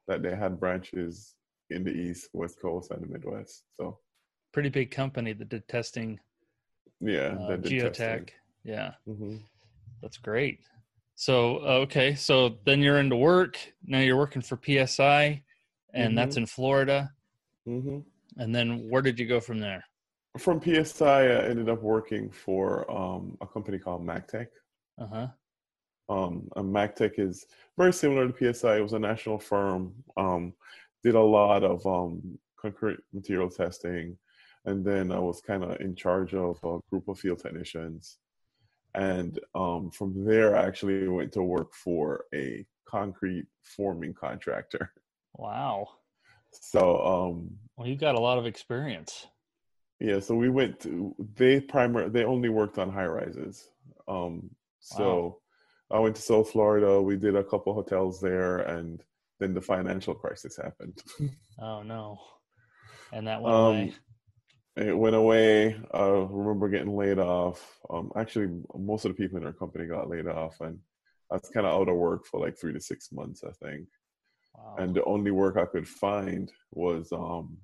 that 0.08 0.22
they 0.22 0.34
had 0.34 0.58
branches 0.58 1.34
in 1.70 1.84
the 1.84 1.90
East, 1.90 2.28
West 2.32 2.60
Coast, 2.60 2.90
and 2.90 3.02
the 3.02 3.06
Midwest. 3.06 3.64
So 3.78 3.98
Pretty 4.52 4.68
big 4.68 4.90
company 4.90 5.32
that 5.34 5.48
did 5.48 5.68
testing, 5.68 6.18
yeah, 7.00 7.36
uh, 7.38 7.56
did 7.56 7.64
geotech. 7.64 8.30
Yeah, 8.64 8.92
hmm 9.06 9.36
that's 10.02 10.18
great. 10.18 10.60
So 11.14 11.58
okay, 11.84 12.14
so 12.14 12.58
then 12.64 12.80
you're 12.80 12.98
into 12.98 13.16
work. 13.16 13.58
Now 13.84 14.00
you're 14.00 14.16
working 14.16 14.42
for 14.42 14.58
PSI, 14.64 15.42
and 15.94 16.16
that's 16.16 16.36
in 16.36 16.46
Florida. 16.46 17.10
hmm 17.66 17.98
And 18.38 18.54
then 18.54 18.88
where 18.88 19.02
did 19.02 19.18
you 19.18 19.26
go 19.26 19.40
from 19.40 19.58
there? 19.58 19.84
From 20.38 20.60
PSI, 20.60 21.28
I 21.28 21.44
ended 21.48 21.68
up 21.68 21.82
working 21.82 22.30
for 22.30 22.90
um, 22.90 23.36
a 23.40 23.46
company 23.46 23.78
called 23.78 24.04
MACTEC. 24.06 24.46
Uh 24.98 25.06
huh. 25.06 25.26
Um, 26.08 26.48
and 26.56 26.72
MACTEC 26.72 27.18
is 27.18 27.46
very 27.76 27.92
similar 27.92 28.28
to 28.28 28.54
PSI. 28.54 28.76
It 28.76 28.82
was 28.82 28.92
a 28.92 28.98
national 28.98 29.38
firm. 29.38 29.92
Um, 30.16 30.52
did 31.02 31.14
a 31.14 31.20
lot 31.20 31.64
of 31.64 31.84
um, 31.86 32.38
concrete 32.60 32.98
material 33.12 33.50
testing, 33.50 34.16
and 34.64 34.84
then 34.84 35.12
I 35.12 35.18
was 35.18 35.40
kind 35.40 35.64
of 35.64 35.80
in 35.80 35.94
charge 35.94 36.34
of 36.34 36.58
a 36.64 36.78
group 36.90 37.08
of 37.08 37.18
field 37.18 37.40
technicians. 37.40 38.18
And 38.94 39.38
um, 39.54 39.90
from 39.90 40.24
there, 40.24 40.56
I 40.56 40.64
actually 40.66 41.06
went 41.08 41.32
to 41.32 41.42
work 41.42 41.74
for 41.74 42.24
a 42.34 42.64
concrete 42.88 43.46
forming 43.62 44.14
contractor. 44.14 44.92
Wow. 45.38 45.88
So 46.50 47.04
um, 47.04 47.50
Well, 47.76 47.86
you 47.86 47.94
got 47.94 48.14
a 48.14 48.18
lot 48.20 48.38
of 48.38 48.46
experience. 48.46 49.26
yeah, 50.00 50.18
so 50.18 50.34
we 50.34 50.48
went 50.48 50.80
to 50.80 51.14
they 51.34 51.60
primar 51.60 52.10
they 52.10 52.24
only 52.24 52.48
worked 52.48 52.78
on 52.78 52.90
high 52.90 53.04
rises. 53.04 53.68
Um, 54.08 54.48
so 54.80 55.40
I 55.90 55.98
went 55.98 56.16
to 56.16 56.22
South 56.22 56.50
Florida. 56.50 57.00
We 57.00 57.16
did 57.16 57.36
a 57.36 57.44
couple 57.44 57.72
hotels 57.74 58.20
there, 58.20 58.58
and 58.58 59.02
then 59.38 59.54
the 59.54 59.60
financial 59.60 60.14
crisis 60.14 60.56
happened. 60.56 61.02
Oh 61.58 61.82
no. 61.82 62.18
And 63.12 63.26
that 63.28 63.40
went 63.40 63.54
Um, 63.56 63.62
away. 63.76 63.94
it 64.76 64.98
went 64.98 65.16
away. 65.16 65.80
I 65.94 66.06
remember 66.06 66.68
getting 66.68 66.94
laid 66.94 67.18
off. 67.18 67.78
Um, 67.88 68.12
actually, 68.14 68.48
most 68.76 69.06
of 69.06 69.12
the 69.12 69.16
people 69.22 69.38
in 69.38 69.46
our 69.46 69.54
company 69.54 69.86
got 69.86 70.10
laid 70.10 70.26
off, 70.26 70.60
and 70.60 70.78
I 71.30 71.36
was 71.36 71.48
kind 71.54 71.66
of 71.66 71.72
out 71.72 71.88
of 71.88 71.96
work 71.96 72.26
for 72.26 72.40
like 72.40 72.58
three 72.58 72.74
to 72.74 72.80
six 72.80 73.10
months, 73.10 73.42
I 73.42 73.52
think. 73.64 73.88
Wow. 74.54 74.76
And 74.78 74.94
the 74.94 75.04
only 75.04 75.30
work 75.30 75.56
I 75.56 75.64
could 75.64 75.88
find 75.88 76.52
was 76.72 77.10
um, 77.12 77.56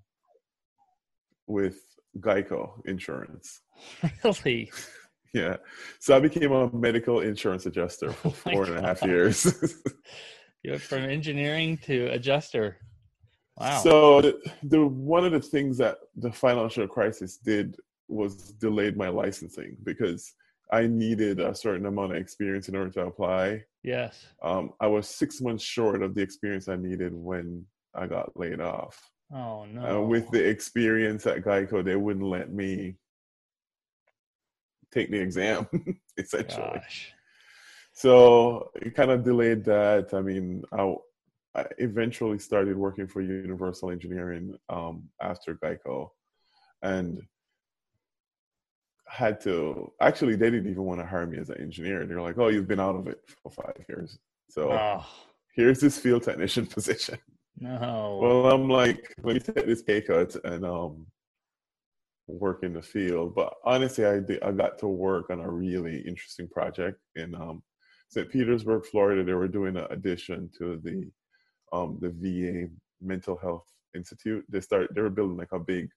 with 1.47 1.79
Geico 2.19 2.71
Insurance. 2.87 3.61
Really? 4.25 4.71
Yeah. 5.33 5.57
So 5.99 6.17
I 6.17 6.21
became 6.21 6.53
a 6.53 6.71
medical 6.73 7.21
insurance 7.21 7.67
adjuster 7.67 8.12
for 8.12 8.29
Oh 8.29 8.31
four 8.31 8.65
and 8.65 8.79
a 8.79 8.83
half 8.83 9.03
years. 9.03 9.47
You 10.65 10.71
went 10.71 10.83
from 10.83 11.03
engineering 11.03 11.77
to 11.87 12.07
adjuster. 12.12 12.77
Wow. 13.57 13.81
So 13.81 14.21
the, 14.21 14.41
the 14.62 14.87
one 14.87 15.25
of 15.25 15.33
the 15.33 15.41
things 15.41 15.77
that 15.79 15.99
the 16.17 16.31
financial 16.31 16.87
crisis 16.87 17.37
did 17.37 17.77
was 18.07 18.53
delayed 18.53 18.97
my 18.97 19.09
licensing 19.09 19.77
because 19.83 20.33
I 20.73 20.87
needed 20.87 21.41
a 21.41 21.55
certain 21.55 21.87
amount 21.87 22.12
of 22.12 22.19
experience 22.19 22.69
in 22.69 22.77
order 22.77 22.91
to 22.91 23.07
apply. 23.07 23.65
yes. 23.83 24.25
Um, 24.43 24.73
I 24.81 24.87
was 24.87 25.09
six 25.09 25.41
months 25.41 25.65
short 25.65 26.03
of 26.03 26.15
the 26.15 26.23
experience 26.23 26.69
I 26.69 26.77
needed 26.77 27.12
when 27.12 27.67
I 27.95 28.07
got 28.07 28.31
laid 28.37 28.61
off. 28.61 29.11
Oh 29.35 29.65
no. 29.65 29.99
Uh, 29.99 30.01
with 30.01 30.31
the 30.31 30.43
experience 30.43 31.27
at 31.27 31.43
Geico, 31.43 31.85
they 31.85 31.97
wouldn't 31.97 32.25
let 32.25 32.53
me 32.53 32.97
take 34.93 35.11
the 35.11 35.21
exam, 35.21 35.67
essentially. 36.19 36.71
Gosh. 36.75 37.13
So 37.95 38.71
it 38.77 38.95
kind 38.95 39.11
of 39.11 39.25
delayed 39.25 39.65
that. 39.65 40.15
I 40.15 40.21
mean, 40.21 40.63
I, 40.73 40.95
I 41.55 41.67
eventually 41.79 42.39
started 42.39 42.77
working 42.77 43.07
for 43.07 43.21
Universal 43.21 43.91
Engineering 43.91 44.57
um, 44.69 45.09
after 45.21 45.55
Geico, 45.57 46.09
and 46.83 47.21
had 49.07 49.41
to. 49.43 49.93
Actually, 50.01 50.37
they 50.37 50.51
didn't 50.51 50.71
even 50.71 50.85
want 50.85 51.01
to 51.01 51.07
hire 51.07 51.27
me 51.27 51.39
as 51.39 51.51
an 51.51 51.61
engineer. 51.61 52.07
They're 52.07 52.23
like, 52.23 52.39
"Oh, 52.39 52.49
you've 52.49 52.69
been 52.69 52.81
out 52.81 52.97
of 52.97 53.07
it 53.09 53.21
for 53.43 53.51
five 53.51 53.85
years, 53.89 54.19
so 54.49 54.73
Oh 54.73 55.05
here's 55.55 55.81
this 55.81 55.99
field 55.99 56.23
technician 56.23 56.67
position." 56.77 57.19
no. 57.59 58.19
Well, 58.21 58.53
I'm 58.53 58.69
like, 58.69 59.15
let 59.23 59.35
me 59.35 59.41
take 59.41 59.67
this 59.67 59.83
pay 59.83 60.01
cut 60.01 60.35
and 60.45 60.65
um, 60.65 61.07
work 62.26 62.62
in 62.62 62.73
the 62.73 62.83
field. 62.83 63.35
But 63.35 63.55
honestly, 63.64 64.05
I 64.05 64.21
did, 64.21 64.43
I 64.43 64.52
got 64.52 64.79
to 64.79 64.88
work 64.88 65.31
on 65.31 65.41
a 65.41 65.50
really 65.50 65.99
interesting 66.00 66.49
project 66.49 66.99
in 67.17 67.35
um, 67.35 67.62
St. 68.09 68.29
Petersburg, 68.31 68.87
Florida. 68.87 69.25
They 69.25 69.35
were 69.35 69.49
doing 69.49 69.76
an 69.76 69.87
addition 69.91 70.50
to 70.59 70.81
the 70.83 71.11
um, 71.73 71.99
the 72.00 72.11
VA 72.11 72.71
Mental 73.00 73.37
Health 73.37 73.67
Institute. 73.95 74.45
They 74.49 74.61
started. 74.61 74.91
They 74.95 75.00
were 75.00 75.11
building 75.11 75.37
like 75.37 75.52
a 75.52 75.59
big 75.59 75.88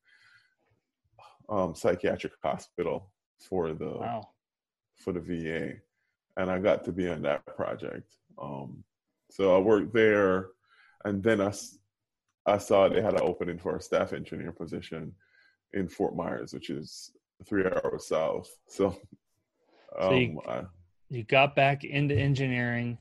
um, 1.49 1.75
psychiatric 1.75 2.33
hospital 2.43 3.11
for 3.39 3.73
the 3.73 3.85
wow. 3.85 4.29
for 4.97 5.13
the 5.13 5.19
VA, 5.19 5.73
and 6.37 6.49
I 6.49 6.59
got 6.59 6.85
to 6.85 6.91
be 6.91 7.09
on 7.09 7.21
that 7.23 7.45
project. 7.45 8.15
Um, 8.41 8.83
so 9.29 9.55
I 9.55 9.59
worked 9.59 9.93
there, 9.93 10.49
and 11.03 11.21
then 11.23 11.41
I. 11.41 11.53
I 12.47 12.59
saw 12.59 12.87
they 12.87 13.01
had 13.01 13.15
an 13.15 13.23
opening 13.23 13.57
for 13.57 13.75
a 13.75 13.81
staff 13.81 14.13
engineer 14.13 14.51
position 14.51 15.11
in 15.75 15.87
Fort 15.87 16.15
Myers, 16.15 16.53
which 16.53 16.69
is 16.69 17.11
three 17.45 17.65
hours 17.65 18.07
south. 18.07 18.49
So, 18.67 18.95
So 19.99 20.13
um, 20.13 20.13
you- 20.13 20.41
I, 20.47 20.63
You 21.09 21.23
got 21.23 21.55
back 21.55 21.83
into 21.83 22.15
engineering. 22.15 22.97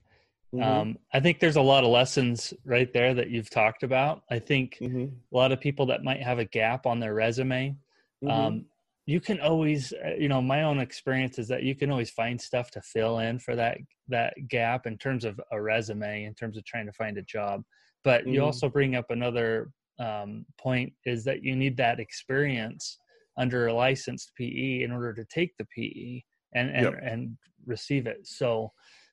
Mhm, 0.54 0.62
Um, 0.62 0.98
I 1.12 1.20
think 1.20 1.40
there's 1.40 1.56
a 1.56 1.62
lot 1.62 1.84
of 1.84 1.90
lessons 1.90 2.52
right 2.64 2.92
there 2.92 3.14
that 3.14 3.30
you've 3.30 3.50
talked 3.50 3.82
about. 3.82 4.22
I 4.30 4.38
think 4.38 4.78
mhm, 4.80 5.10
a 5.32 5.36
lot 5.36 5.52
of 5.52 5.60
people 5.60 5.86
that 5.86 6.04
might 6.04 6.22
have 6.22 6.38
a 6.38 6.44
gap 6.44 6.86
on 6.86 7.00
their 7.00 7.14
resume, 7.14 7.76
mhm. 8.22 8.30
um, 8.30 8.66
you 9.06 9.20
can 9.20 9.40
always, 9.40 9.92
uh, 9.92 10.14
you 10.18 10.28
know, 10.28 10.40
my 10.40 10.62
own 10.62 10.78
experience 10.78 11.38
is 11.38 11.48
that 11.48 11.62
you 11.62 11.74
can 11.74 11.90
always 11.90 12.10
find 12.10 12.40
stuff 12.40 12.70
to 12.72 12.80
fill 12.82 13.18
in 13.18 13.38
for 13.38 13.56
that 13.56 13.78
that 14.08 14.34
gap 14.48 14.86
in 14.86 14.96
terms 14.98 15.24
of 15.24 15.40
a 15.50 15.60
resume, 15.60 16.24
in 16.24 16.34
terms 16.34 16.56
of 16.56 16.64
trying 16.64 16.86
to 16.86 16.92
find 16.92 17.16
a 17.18 17.22
job. 17.22 17.62
But 18.04 18.28
you 18.28 18.40
Mhm. 18.40 18.44
also 18.44 18.68
bring 18.68 18.94
up 18.96 19.10
another 19.10 19.70
um, 19.98 20.44
point 20.58 20.92
is 21.06 21.24
that 21.24 21.42
you 21.42 21.54
need 21.56 21.76
that 21.76 22.00
experience 22.00 22.98
under 23.36 23.66
a 23.66 23.74
licensed 23.74 24.32
PE 24.36 24.82
in 24.82 24.92
order 24.92 25.12
to 25.12 25.24
take 25.24 25.56
the 25.56 25.66
PE 25.66 26.22
and 26.54 26.70
and, 26.70 26.84
Yep. 26.84 26.94
and 27.02 27.36
receive 27.66 28.06
it. 28.06 28.26
So 28.26 28.72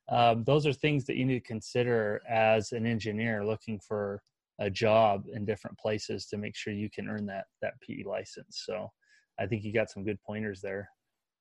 um, 0.10 0.44
those 0.44 0.66
are 0.68 0.74
things 0.74 1.06
that 1.06 1.16
you 1.16 1.26
need 1.26 1.40
to 1.40 1.48
consider 1.48 2.22
as 2.30 2.72
an 2.72 2.86
engineer 2.86 3.46
looking 3.46 3.80
for 3.80 4.22
a 4.60 4.70
job 4.70 5.26
in 5.34 5.46
different 5.46 5.78
places 5.80 6.28
to 6.28 6.38
make 6.38 6.56
sure 6.56 6.74
you 6.74 6.90
can 6.90 7.10
earn 7.10 7.26
that 7.28 7.46
that 7.62 7.74
PE 7.82 8.04
license. 8.06 8.64
So 8.66 8.92
I 9.40 9.48
think 9.48 9.64
you 9.64 9.74
got 9.74 9.90
some 9.90 10.04
good 10.04 10.22
pointers 10.22 10.62
there. 10.62 10.90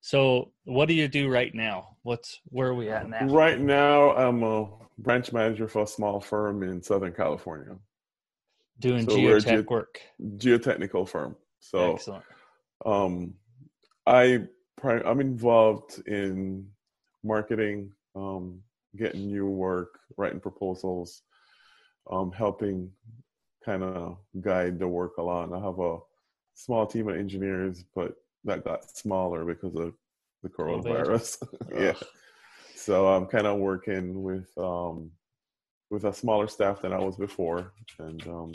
So 0.00 0.52
what 0.64 0.88
do 0.88 0.94
you 0.94 1.08
do 1.08 1.28
right 1.28 1.54
now? 1.54 1.96
What's 2.02 2.40
where 2.46 2.68
are 2.68 2.74
we 2.74 2.88
at 2.90 3.08
now? 3.08 3.26
Right 3.26 3.60
now, 3.60 4.12
I'm 4.12 4.42
a 4.42 4.68
branch 4.98 5.32
manager 5.32 5.68
for 5.68 5.82
a 5.82 5.86
small 5.86 6.20
firm 6.20 6.62
in 6.62 6.82
Southern 6.82 7.12
California, 7.12 7.76
Doing 8.80 9.08
So 9.08 9.16
geotech 9.16 9.64
ge- 9.66 9.70
work. 9.70 10.00
geotechnical 10.36 11.08
firm. 11.08 11.36
So 11.60 11.94
Excellent. 11.94 12.24
um, 12.84 13.34
I 14.06 14.46
pri- 14.76 15.02
I'm 15.04 15.20
involved 15.20 16.02
in 16.06 16.66
marketing, 17.22 17.92
um, 18.16 18.62
getting 18.96 19.26
new 19.26 19.46
work, 19.46 20.00
writing 20.16 20.40
proposals, 20.40 21.22
um, 22.10 22.32
helping 22.32 22.90
kind 23.64 23.82
of 23.84 24.16
guide 24.40 24.78
the 24.78 24.88
work 24.88 25.18
along. 25.18 25.52
I 25.54 25.60
have 25.60 25.78
a 25.78 25.98
small 26.54 26.86
team 26.86 27.08
of 27.08 27.16
engineers, 27.16 27.84
but 27.94 28.14
that 28.44 28.64
got 28.64 28.90
smaller 28.96 29.44
because 29.44 29.74
of 29.76 29.94
the 30.42 30.48
coronavirus. 30.48 31.46
yeah. 31.78 31.92
So 32.74 33.08
I'm 33.08 33.26
kind 33.26 33.46
of 33.46 33.58
working 33.58 34.22
with 34.22 34.48
um, 34.56 35.10
with 35.90 36.04
a 36.04 36.12
smaller 36.14 36.48
staff 36.48 36.80
than 36.80 36.94
I 36.94 36.98
was 36.98 37.16
before, 37.16 37.72
and 37.98 38.26
um, 38.26 38.52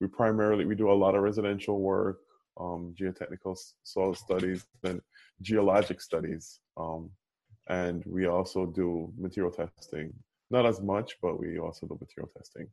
we 0.00 0.08
primarily 0.08 0.64
we 0.64 0.74
do 0.74 0.90
a 0.90 0.92
lot 0.92 1.14
of 1.14 1.22
residential 1.22 1.78
work, 1.80 2.20
um, 2.58 2.94
geotechnical 2.98 3.56
soil 3.82 4.14
studies, 4.14 4.64
and 4.82 5.00
geologic 5.42 6.00
studies, 6.00 6.60
um, 6.76 7.10
and 7.68 8.02
we 8.06 8.26
also 8.26 8.66
do 8.66 9.12
material 9.18 9.52
testing. 9.52 10.12
Not 10.50 10.66
as 10.66 10.80
much, 10.80 11.16
but 11.22 11.38
we 11.38 11.58
also 11.58 11.86
do 11.86 11.96
material 12.00 12.30
testing. 12.36 12.66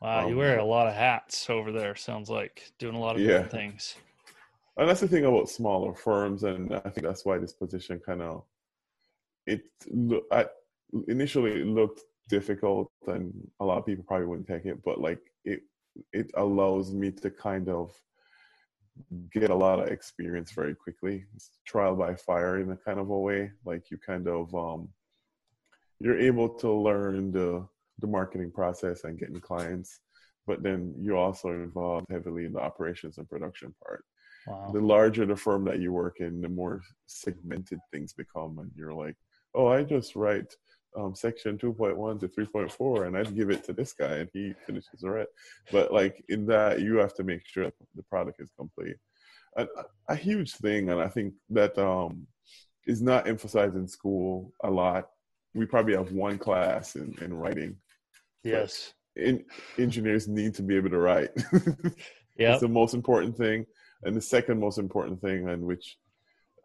Wow, 0.00 0.28
you 0.28 0.34
um, 0.34 0.38
wear 0.38 0.58
a 0.58 0.64
lot 0.64 0.86
of 0.86 0.94
hats 0.94 1.48
over 1.50 1.72
there. 1.72 1.96
Sounds 1.96 2.30
like 2.30 2.70
doing 2.78 2.94
a 2.94 3.00
lot 3.00 3.16
of 3.16 3.22
Yeah. 3.22 3.28
different 3.28 3.50
things. 3.50 3.96
And 4.76 4.88
that's 4.88 5.00
the 5.00 5.08
thing 5.08 5.24
about 5.24 5.48
smaller 5.48 5.94
firms, 5.94 6.42
and 6.44 6.74
I 6.74 6.90
think 6.90 7.06
that's 7.06 7.24
why 7.24 7.38
this 7.38 7.52
position 7.52 8.00
kind 8.00 8.22
of 8.22 8.44
it 9.46 9.62
I, 10.32 10.46
initially 11.08 11.60
it 11.62 11.66
looked 11.66 12.02
difficult, 12.28 12.90
and 13.06 13.32
a 13.60 13.64
lot 13.64 13.78
of 13.78 13.86
people 13.86 14.04
probably 14.06 14.26
wouldn't 14.26 14.48
take 14.48 14.64
it, 14.66 14.82
but 14.84 15.00
like 15.00 15.20
it 15.44 15.62
it 16.12 16.30
allows 16.36 16.92
me 16.92 17.10
to 17.10 17.30
kind 17.30 17.68
of 17.68 17.92
get 19.32 19.50
a 19.50 19.54
lot 19.54 19.80
of 19.80 19.88
experience 19.88 20.52
very 20.52 20.74
quickly. 20.74 21.24
It's 21.34 21.50
trial 21.66 21.96
by 21.96 22.14
fire 22.14 22.60
in 22.60 22.70
a 22.70 22.76
kind 22.76 22.98
of 23.00 23.10
a 23.10 23.18
way, 23.18 23.50
like 23.64 23.90
you 23.90 23.98
kind 23.98 24.28
of 24.28 24.54
um 24.54 24.88
you're 26.00 26.18
able 26.18 26.48
to 26.48 26.70
learn 26.72 27.32
the 27.32 27.66
the 28.00 28.06
marketing 28.06 28.50
process 28.50 29.04
and 29.04 29.18
getting 29.18 29.40
clients, 29.40 30.00
but 30.46 30.62
then 30.62 30.94
you're 30.98 31.16
also 31.16 31.48
involved 31.50 32.06
heavily 32.10 32.44
in 32.44 32.52
the 32.52 32.60
operations 32.60 33.18
and 33.18 33.28
production 33.28 33.74
part 33.82 34.04
Wow. 34.46 34.72
the 34.74 34.80
larger 34.80 35.24
the 35.24 35.36
firm 35.36 35.64
that 35.64 35.78
you 35.78 35.90
work 35.92 36.20
in, 36.20 36.42
the 36.42 36.48
more 36.50 36.82
segmented 37.06 37.78
things 37.90 38.12
become, 38.12 38.58
and 38.58 38.70
you're 38.76 38.92
like, 38.92 39.16
oh, 39.54 39.68
I 39.68 39.82
just 39.84 40.16
write 40.16 40.54
um, 40.96 41.14
section 41.14 41.58
2.1 41.58 42.20
to 42.20 42.28
3.4, 42.28 43.06
and 43.06 43.16
I'd 43.16 43.34
give 43.34 43.50
it 43.50 43.64
to 43.64 43.72
this 43.72 43.92
guy, 43.92 44.16
and 44.18 44.30
he 44.32 44.54
finishes 44.66 45.00
the 45.00 45.10
rest. 45.10 45.30
But 45.72 45.92
like 45.92 46.24
in 46.28 46.46
that, 46.46 46.80
you 46.80 46.96
have 46.96 47.14
to 47.14 47.24
make 47.24 47.46
sure 47.46 47.70
the 47.94 48.02
product 48.04 48.40
is 48.40 48.50
complete. 48.58 48.96
A, 49.56 49.66
a 50.08 50.16
huge 50.16 50.52
thing, 50.54 50.90
and 50.90 51.00
I 51.00 51.08
think 51.08 51.34
that 51.50 51.78
um, 51.78 52.26
is 52.86 53.02
not 53.02 53.28
emphasized 53.28 53.76
in 53.76 53.88
school 53.88 54.52
a 54.62 54.70
lot. 54.70 55.08
We 55.54 55.66
probably 55.66 55.94
have 55.94 56.12
one 56.12 56.38
class 56.38 56.96
in, 56.96 57.14
in 57.20 57.32
writing. 57.34 57.76
Yes. 58.42 58.92
In, 59.16 59.44
engineers 59.78 60.26
need 60.26 60.54
to 60.54 60.62
be 60.62 60.76
able 60.76 60.90
to 60.90 60.98
write. 60.98 61.30
Yep. 62.36 62.52
It's 62.52 62.62
the 62.62 62.68
most 62.68 62.94
important 62.94 63.36
thing. 63.36 63.66
And 64.02 64.16
the 64.16 64.20
second 64.20 64.60
most 64.60 64.78
important 64.78 65.20
thing, 65.20 65.48
and 65.48 65.62
which, 65.62 65.96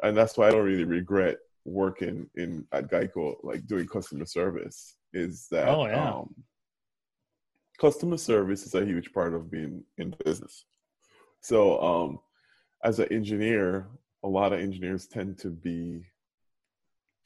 and 0.04 0.18
that's 0.18 0.38
why 0.38 0.48
I 0.48 0.52
don't 0.52 0.66
really 0.66 0.84
regret 0.84 1.38
working 1.70 2.30
in 2.36 2.66
at 2.72 2.90
Geico, 2.90 3.36
like 3.44 3.66
doing 3.68 3.88
customer 3.88 4.26
service, 4.26 4.96
is 5.14 5.48
that 5.52 5.68
Oh, 5.70 5.86
yeah. 5.86 6.10
um, 6.12 6.34
customer 7.80 8.18
service 8.18 8.66
is 8.66 8.76
a 8.76 8.86
huge 8.86 9.14
part 9.14 9.34
of 9.34 9.50
being 9.52 9.84
in 9.98 10.16
business. 10.26 10.66
So, 11.42 11.82
um, 11.82 12.20
as 12.84 13.00
an 13.00 13.12
engineer, 13.12 13.88
a 14.24 14.28
lot 14.28 14.54
of 14.54 14.60
engineers 14.60 15.08
tend 15.08 15.38
to 15.40 15.50
be 15.50 16.04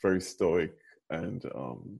very 0.01 0.21
stoic 0.21 0.73
and 1.09 1.43
um, 1.55 1.99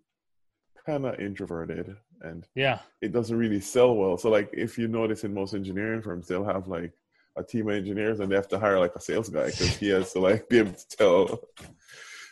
kind 0.86 1.06
of 1.06 1.20
introverted, 1.20 1.96
and 2.22 2.48
Yeah. 2.56 2.80
it 3.02 3.12
doesn't 3.12 3.38
really 3.38 3.62
sell 3.62 3.96
well. 3.96 4.18
So 4.18 4.30
like 4.30 4.50
if 4.54 4.78
you 4.78 4.88
notice 4.88 5.24
in 5.24 5.34
most 5.34 5.54
engineering 5.54 6.02
firms, 6.02 6.28
they'll 6.28 6.44
have 6.44 6.68
like 6.68 6.92
a 7.38 7.44
team 7.44 7.70
of 7.70 7.76
engineers 7.76 8.20
and 8.20 8.32
they 8.32 8.36
have 8.36 8.48
to 8.50 8.60
hire 8.60 8.80
like 8.80 8.96
a 8.96 9.02
sales 9.02 9.30
guy 9.30 9.46
because 9.46 9.76
he 9.78 9.90
has 9.90 10.14
to 10.14 10.20
like 10.20 10.48
be 10.50 10.60
able 10.60 10.74
to 10.74 10.88
tell 10.98 11.40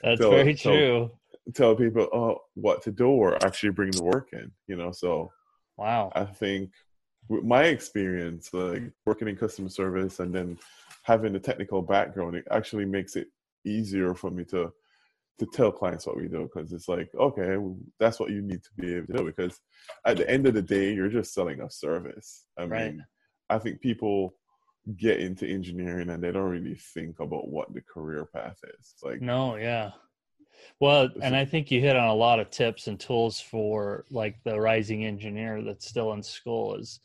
That's 0.03 0.21
So- 0.21 0.31
very 0.31 0.55
so- 0.55 0.71
true. 0.71 1.11
tell 1.55 1.75
people 1.75 2.07
oh 2.13 2.39
what 2.53 2.81
to 2.83 2.91
do 2.91 3.07
or 3.09 3.35
actually 3.43 3.71
bring 3.71 3.91
the 3.91 4.03
work 4.03 4.29
in. 4.33 4.51
You 4.67 4.75
know, 4.77 4.91
so 4.91 5.31
Wow. 5.77 6.11
I 6.15 6.25
think 6.25 6.71
with 7.27 7.43
my 7.43 7.63
experience, 7.65 8.53
like 8.53 8.83
working 9.05 9.27
in 9.27 9.35
customer 9.35 9.69
service 9.69 10.19
and 10.19 10.33
then 10.33 10.59
having 11.03 11.35
a 11.35 11.39
technical 11.39 11.81
background, 11.81 12.35
it 12.35 12.45
actually 12.51 12.85
makes 12.85 13.15
it 13.15 13.27
easier 13.65 14.13
for 14.13 14.29
me 14.31 14.43
to 14.45 14.71
to 15.39 15.45
tell 15.47 15.71
clients 15.71 16.05
what 16.05 16.17
we 16.17 16.27
do 16.27 16.43
because 16.43 16.71
it's 16.71 16.87
like, 16.87 17.09
okay, 17.15 17.57
that's 17.99 18.19
what 18.19 18.29
you 18.29 18.43
need 18.43 18.61
to 18.63 18.69
be 18.77 18.93
able 18.93 19.07
to 19.07 19.13
do. 19.13 19.23
Because 19.25 19.59
at 20.05 20.17
the 20.17 20.29
end 20.29 20.45
of 20.45 20.53
the 20.53 20.61
day, 20.61 20.93
you're 20.93 21.09
just 21.09 21.33
selling 21.33 21.61
a 21.61 21.69
service. 21.71 22.45
I 22.57 22.65
Right. 22.65 22.93
mean, 22.93 23.05
I 23.49 23.57
think 23.57 23.81
people 23.81 24.35
get 24.97 25.19
into 25.19 25.47
engineering 25.47 26.09
and 26.09 26.23
they 26.23 26.31
don't 26.31 26.49
really 26.49 26.75
think 26.75 27.19
about 27.19 27.49
what 27.49 27.73
the 27.73 27.81
career 27.81 28.25
path 28.25 28.57
is. 28.79 28.95
Like, 29.03 29.21
No, 29.21 29.55
yeah. 29.55 29.91
Well, 30.79 31.09
and 31.21 31.35
I 31.35 31.45
think 31.45 31.71
you 31.71 31.81
hit 31.81 31.95
on 31.95 32.07
a 32.07 32.13
lot 32.13 32.39
of 32.39 32.49
tips 32.49 32.87
and 32.87 32.99
tools 32.99 33.39
for 33.39 34.05
like 34.09 34.37
the 34.43 34.59
rising 34.59 35.05
engineer 35.05 35.61
that's 35.63 35.87
still 35.87 36.13
in 36.13 36.23
school 36.23 36.75
is 36.75 36.99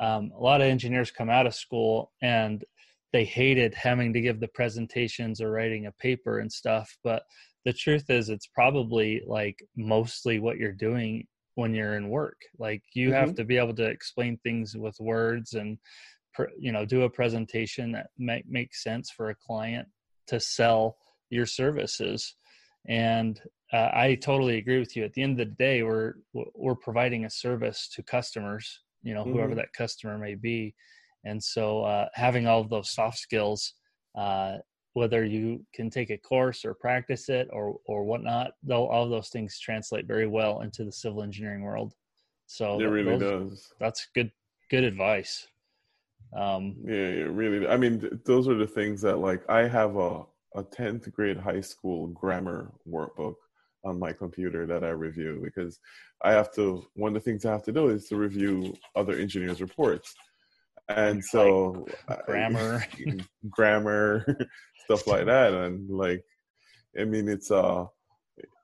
um, 0.00 0.32
a 0.36 0.40
lot 0.40 0.60
of 0.60 0.68
engineers 0.68 1.10
come 1.10 1.30
out 1.30 1.46
of 1.46 1.54
school 1.54 2.12
and 2.22 2.64
they 3.12 3.24
hated 3.24 3.74
having 3.74 4.12
to 4.12 4.20
give 4.20 4.40
the 4.40 4.48
presentations 4.48 5.40
or 5.40 5.50
writing 5.50 5.86
a 5.86 5.92
paper 5.92 6.38
and 6.38 6.50
stuff. 6.50 6.96
But 7.04 7.24
the 7.64 7.72
truth 7.72 8.08
is, 8.08 8.28
it's 8.28 8.46
probably 8.46 9.22
like 9.26 9.62
mostly 9.76 10.38
what 10.38 10.56
you're 10.56 10.72
doing 10.72 11.26
when 11.54 11.74
you're 11.74 11.96
in 11.96 12.08
work. 12.08 12.38
Like 12.58 12.82
you 12.94 13.12
have 13.12 13.34
to 13.34 13.44
be 13.44 13.58
able 13.58 13.74
to 13.74 13.84
explain 13.84 14.38
things 14.38 14.76
with 14.76 14.96
words 14.98 15.54
and, 15.54 15.78
you 16.58 16.72
know, 16.72 16.84
do 16.84 17.02
a 17.02 17.10
presentation 17.10 17.92
that 17.92 18.08
make, 18.18 18.48
makes 18.48 18.82
sense 18.82 19.10
for 19.10 19.30
a 19.30 19.34
client 19.34 19.88
to 20.28 20.40
sell 20.40 20.96
your 21.30 21.46
services. 21.46 22.34
And 22.88 23.40
uh, 23.72 23.90
i 23.94 24.14
totally 24.16 24.58
agree 24.58 24.78
with 24.78 24.96
you. 24.96 25.04
At 25.04 25.14
the 25.14 25.22
end 25.22 25.40
of 25.40 25.48
the 25.48 25.54
day 25.54 25.82
we're 25.82 26.14
we're 26.32 26.74
providing 26.74 27.24
a 27.24 27.30
service 27.30 27.88
to 27.94 28.02
customers 28.02 28.80
you 29.02 29.14
know 29.14 29.24
whoever 29.24 29.52
Mhm. 29.54 29.56
that 29.56 29.72
customer 29.72 30.18
may 30.18 30.34
be. 30.34 30.74
And 31.24 31.42
so 31.42 31.82
uh, 31.84 32.08
having 32.14 32.46
all 32.46 32.60
of 32.60 32.68
those 32.70 32.90
soft 32.92 33.18
skills 33.18 33.74
uh, 34.16 34.58
whether 34.94 35.24
you 35.24 35.64
can 35.74 35.88
take 35.88 36.10
a 36.10 36.18
course 36.18 36.64
or 36.66 36.74
practice 36.74 37.28
it 37.30 37.48
or 37.52 37.76
or 37.86 38.04
whatnot 38.04 38.52
though 38.62 38.86
all 38.88 39.04
of 39.04 39.10
those 39.10 39.30
things 39.30 39.58
translate 39.58 40.06
very 40.06 40.26
well 40.26 40.60
into 40.60 40.84
the 40.84 40.92
civil 40.92 41.22
engineering 41.22 41.62
world. 41.62 41.94
So 42.46 42.78
it 42.80 42.84
really 42.84 43.16
those- 43.16 43.50
does. 43.50 43.72
that's 43.80 44.06
good 44.14 44.30
good 44.70 44.84
advice 44.84 45.46
um 46.36 46.76
Yeah, 46.84 46.94
it 46.94 47.30
really. 47.30 47.66
I 47.68 47.76
mean, 47.76 48.00
th- 48.00 48.12
those 48.24 48.48
are 48.48 48.54
the 48.54 48.66
things 48.66 49.00
that 49.02 49.18
like 49.18 49.42
I 49.48 49.68
have 49.68 49.96
a 49.96 50.24
a 50.54 50.62
tenth 50.62 51.10
grade 51.12 51.38
high 51.38 51.60
school 51.62 52.08
grammar 52.08 52.72
workbook 52.88 53.34
on 53.84 53.98
my 53.98 54.12
computer 54.12 54.66
that 54.66 54.84
I 54.84 54.90
review 54.90 55.40
because 55.42 55.78
I 56.22 56.32
have 56.32 56.52
to. 56.54 56.84
One 56.94 57.08
of 57.08 57.14
the 57.14 57.20
things 57.30 57.44
I 57.44 57.52
have 57.52 57.64
to 57.64 57.72
do 57.72 57.88
is 57.88 58.06
to 58.08 58.16
review 58.16 58.74
other 58.94 59.14
engineers' 59.14 59.60
reports, 59.60 60.14
and 60.88 61.24
so 61.24 61.86
I- 62.08 62.18
grammar. 62.26 62.84
grammar, 63.50 64.36
stuff 64.84 65.06
like 65.06 65.26
that, 65.26 65.52
and 65.52 65.88
like, 65.90 66.24
I 66.98 67.04
mean, 67.04 67.28
it's 67.28 67.50
uh. 67.50 67.86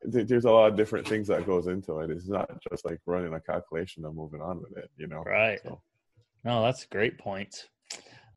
There's 0.03 0.45
a 0.45 0.51
lot 0.51 0.71
of 0.71 0.77
different 0.77 1.07
things 1.09 1.27
that 1.27 1.45
goes 1.45 1.67
into 1.67 1.99
it. 1.99 2.11
It's 2.11 2.29
not 2.29 2.49
just 2.71 2.85
like 2.85 3.01
running 3.05 3.35
a 3.35 3.41
calculation 3.41 4.05
and 4.05 4.15
moving 4.17 4.41
on 4.41 4.61
with 4.63 4.77
it, 4.79 4.91
you 4.97 5.09
know. 5.09 5.23
Right. 5.27 5.59
So. 5.63 5.83
No, 6.49 6.63
that's 6.63 6.85
a 6.85 6.89
great 6.89 7.19
point. 7.19 7.69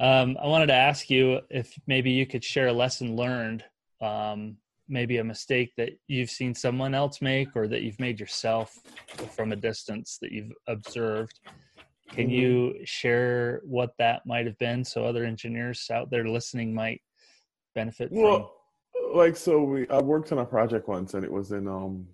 Um, 0.02 0.38
I 0.44 0.46
wanted 0.46 0.68
to 0.68 0.74
ask 0.74 1.10
you 1.10 1.40
if 1.50 1.74
maybe 1.88 2.12
you 2.12 2.28
could 2.28 2.44
share 2.44 2.68
a 2.68 2.74
lesson 2.74 3.16
learned, 3.16 3.64
um, 4.02 4.58
maybe 4.90 5.20
a 5.20 5.24
mistake 5.24 5.72
that 5.78 5.92
you've 6.10 6.30
seen 6.30 6.54
someone 6.54 6.94
else 6.94 7.22
make 7.22 7.56
or 7.56 7.70
that 7.70 7.84
you've 7.84 8.02
made 8.02 8.20
yourself 8.20 8.76
from 9.34 9.54
a 9.54 9.56
distance 9.56 10.18
that 10.22 10.34
you've 10.34 10.52
observed. 10.68 11.40
Can 12.12 12.28
Mhm. 12.28 12.34
you 12.34 12.80
share 12.84 13.62
what 13.64 13.92
that 13.98 14.26
might 14.26 14.46
have 14.46 14.58
been 14.58 14.84
so 14.84 15.06
other 15.06 15.24
engineers 15.24 15.90
out 15.90 16.10
there 16.10 16.28
listening 16.28 16.74
might 16.74 17.02
benefit 17.76 18.10
from? 18.10 18.20
Well, 18.22 18.54
like 19.14 19.38
so, 19.38 19.64
we 19.64 19.88
I 19.88 20.02
worked 20.02 20.34
on 20.34 20.40
a 20.40 20.46
project 20.46 20.90
once, 20.90 21.14
and 21.14 21.24
it 21.24 21.32
was 21.32 21.54
in 21.54 21.66
um 21.66 22.10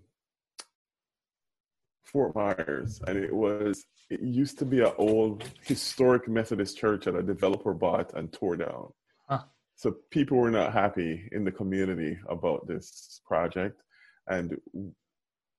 Fort 2.12 2.36
Myers, 2.36 3.02
and 3.08 3.18
it 3.18 3.34
was 3.34 3.86
it 4.10 4.22
used 4.22 4.58
to 4.60 4.66
be 4.66 4.80
an 4.82 4.94
old 4.98 5.44
historic 5.62 6.28
Methodist 6.28 6.78
church 6.78 7.06
that 7.06 7.16
a 7.16 7.24
developer 7.24 7.74
bought 7.74 8.14
and 8.14 8.32
tore 8.32 8.58
down. 8.58 8.86
Huh. 9.30 9.44
So 9.76 9.96
people 10.12 10.38
were 10.38 10.52
not 10.52 10.74
happy 10.74 11.28
in 11.32 11.44
the 11.44 11.52
community 11.52 12.18
about 12.30 12.68
this 12.68 13.22
project, 13.26 13.82
and 14.28 14.58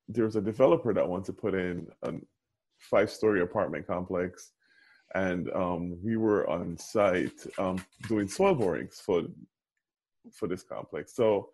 there 0.08 0.24
was 0.24 0.36
a 0.36 0.40
developer 0.52 0.92
that 0.94 1.08
wanted 1.08 1.26
to 1.26 1.32
put 1.34 1.54
in 1.54 1.86
a 2.02 2.14
five-story 2.78 3.40
apartment 3.42 3.86
complex, 3.86 4.52
and 5.14 5.50
um, 5.52 5.98
we 6.02 6.16
were 6.16 6.48
on 6.48 6.78
site 6.78 7.40
um, 7.58 7.84
doing 8.08 8.28
soil 8.28 8.54
borings 8.54 9.00
for 9.04 9.22
for 10.32 10.48
this 10.48 10.62
complex. 10.62 11.14
So 11.14 11.50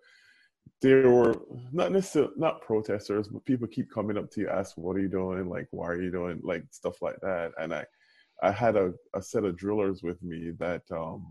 there 0.82 1.10
were 1.10 1.34
not 1.72 1.92
necessarily 1.92 2.32
not 2.36 2.60
protesters, 2.60 3.28
but 3.28 3.44
people 3.44 3.66
keep 3.66 3.90
coming 3.90 4.18
up 4.18 4.30
to 4.32 4.40
you, 4.42 4.48
ask, 4.48 4.76
"What 4.76 4.96
are 4.96 5.00
you 5.00 5.08
doing? 5.08 5.48
Like, 5.48 5.68
why 5.70 5.88
are 5.88 6.00
you 6.00 6.10
doing 6.10 6.40
like 6.42 6.64
stuff 6.70 7.00
like 7.00 7.18
that?" 7.22 7.52
And 7.58 7.74
I, 7.74 7.84
I 8.42 8.50
had 8.50 8.76
a, 8.76 8.92
a 9.14 9.22
set 9.22 9.44
of 9.44 9.56
drillers 9.56 10.02
with 10.02 10.22
me 10.22 10.50
that 10.58 10.82
um, 10.90 11.26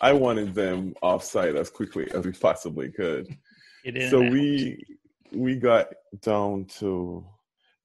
I 0.00 0.12
wanted 0.12 0.54
them 0.54 0.94
off 1.02 1.22
site 1.22 1.56
as 1.56 1.70
quickly 1.70 2.10
as 2.12 2.24
we 2.24 2.32
possibly 2.32 2.90
could. 2.90 3.28
So 4.10 4.20
we 4.20 4.84
we 5.32 5.56
got 5.56 5.88
down 6.22 6.64
to 6.78 7.24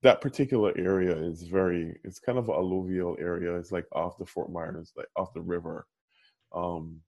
that 0.01 0.21
particular 0.21 0.73
area 0.77 1.15
is 1.15 1.43
very 1.43 1.97
it's 2.03 2.19
kind 2.19 2.37
of 2.37 2.49
an 2.49 2.55
alluvial 2.55 3.17
area. 3.19 3.55
It's 3.57 3.71
like 3.71 3.85
off 3.91 4.17
the 4.17 4.25
Fort 4.25 4.51
Myers, 4.51 4.93
like 4.95 5.07
off 5.15 5.33
the 5.33 5.41
river. 5.41 5.87
Um 6.53 7.01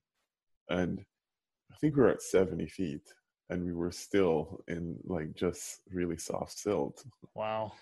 and 0.68 1.04
think 1.80 1.96
we 1.96 2.02
were 2.02 2.08
at 2.08 2.22
70 2.22 2.66
feet 2.68 3.02
and 3.50 3.64
we 3.64 3.72
were 3.72 3.90
still 3.90 4.60
in 4.68 4.96
like 5.04 5.34
just 5.34 5.80
really 5.90 6.18
soft 6.18 6.58
silt. 6.58 7.04
Wow. 7.34 7.72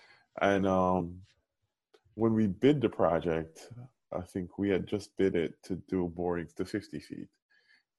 And 0.41 0.67
um 0.67 1.19
when 2.15 2.33
we 2.33 2.47
bid 2.47 2.81
the 2.81 2.89
project, 2.89 3.69
I 4.11 4.21
think 4.21 4.57
we 4.57 4.69
had 4.69 4.87
just 4.87 5.15
bid 5.17 5.35
it 5.35 5.53
to 5.63 5.75
do 5.87 6.07
borings 6.07 6.53
to 6.53 6.65
50 6.65 6.99
feet. 6.99 7.27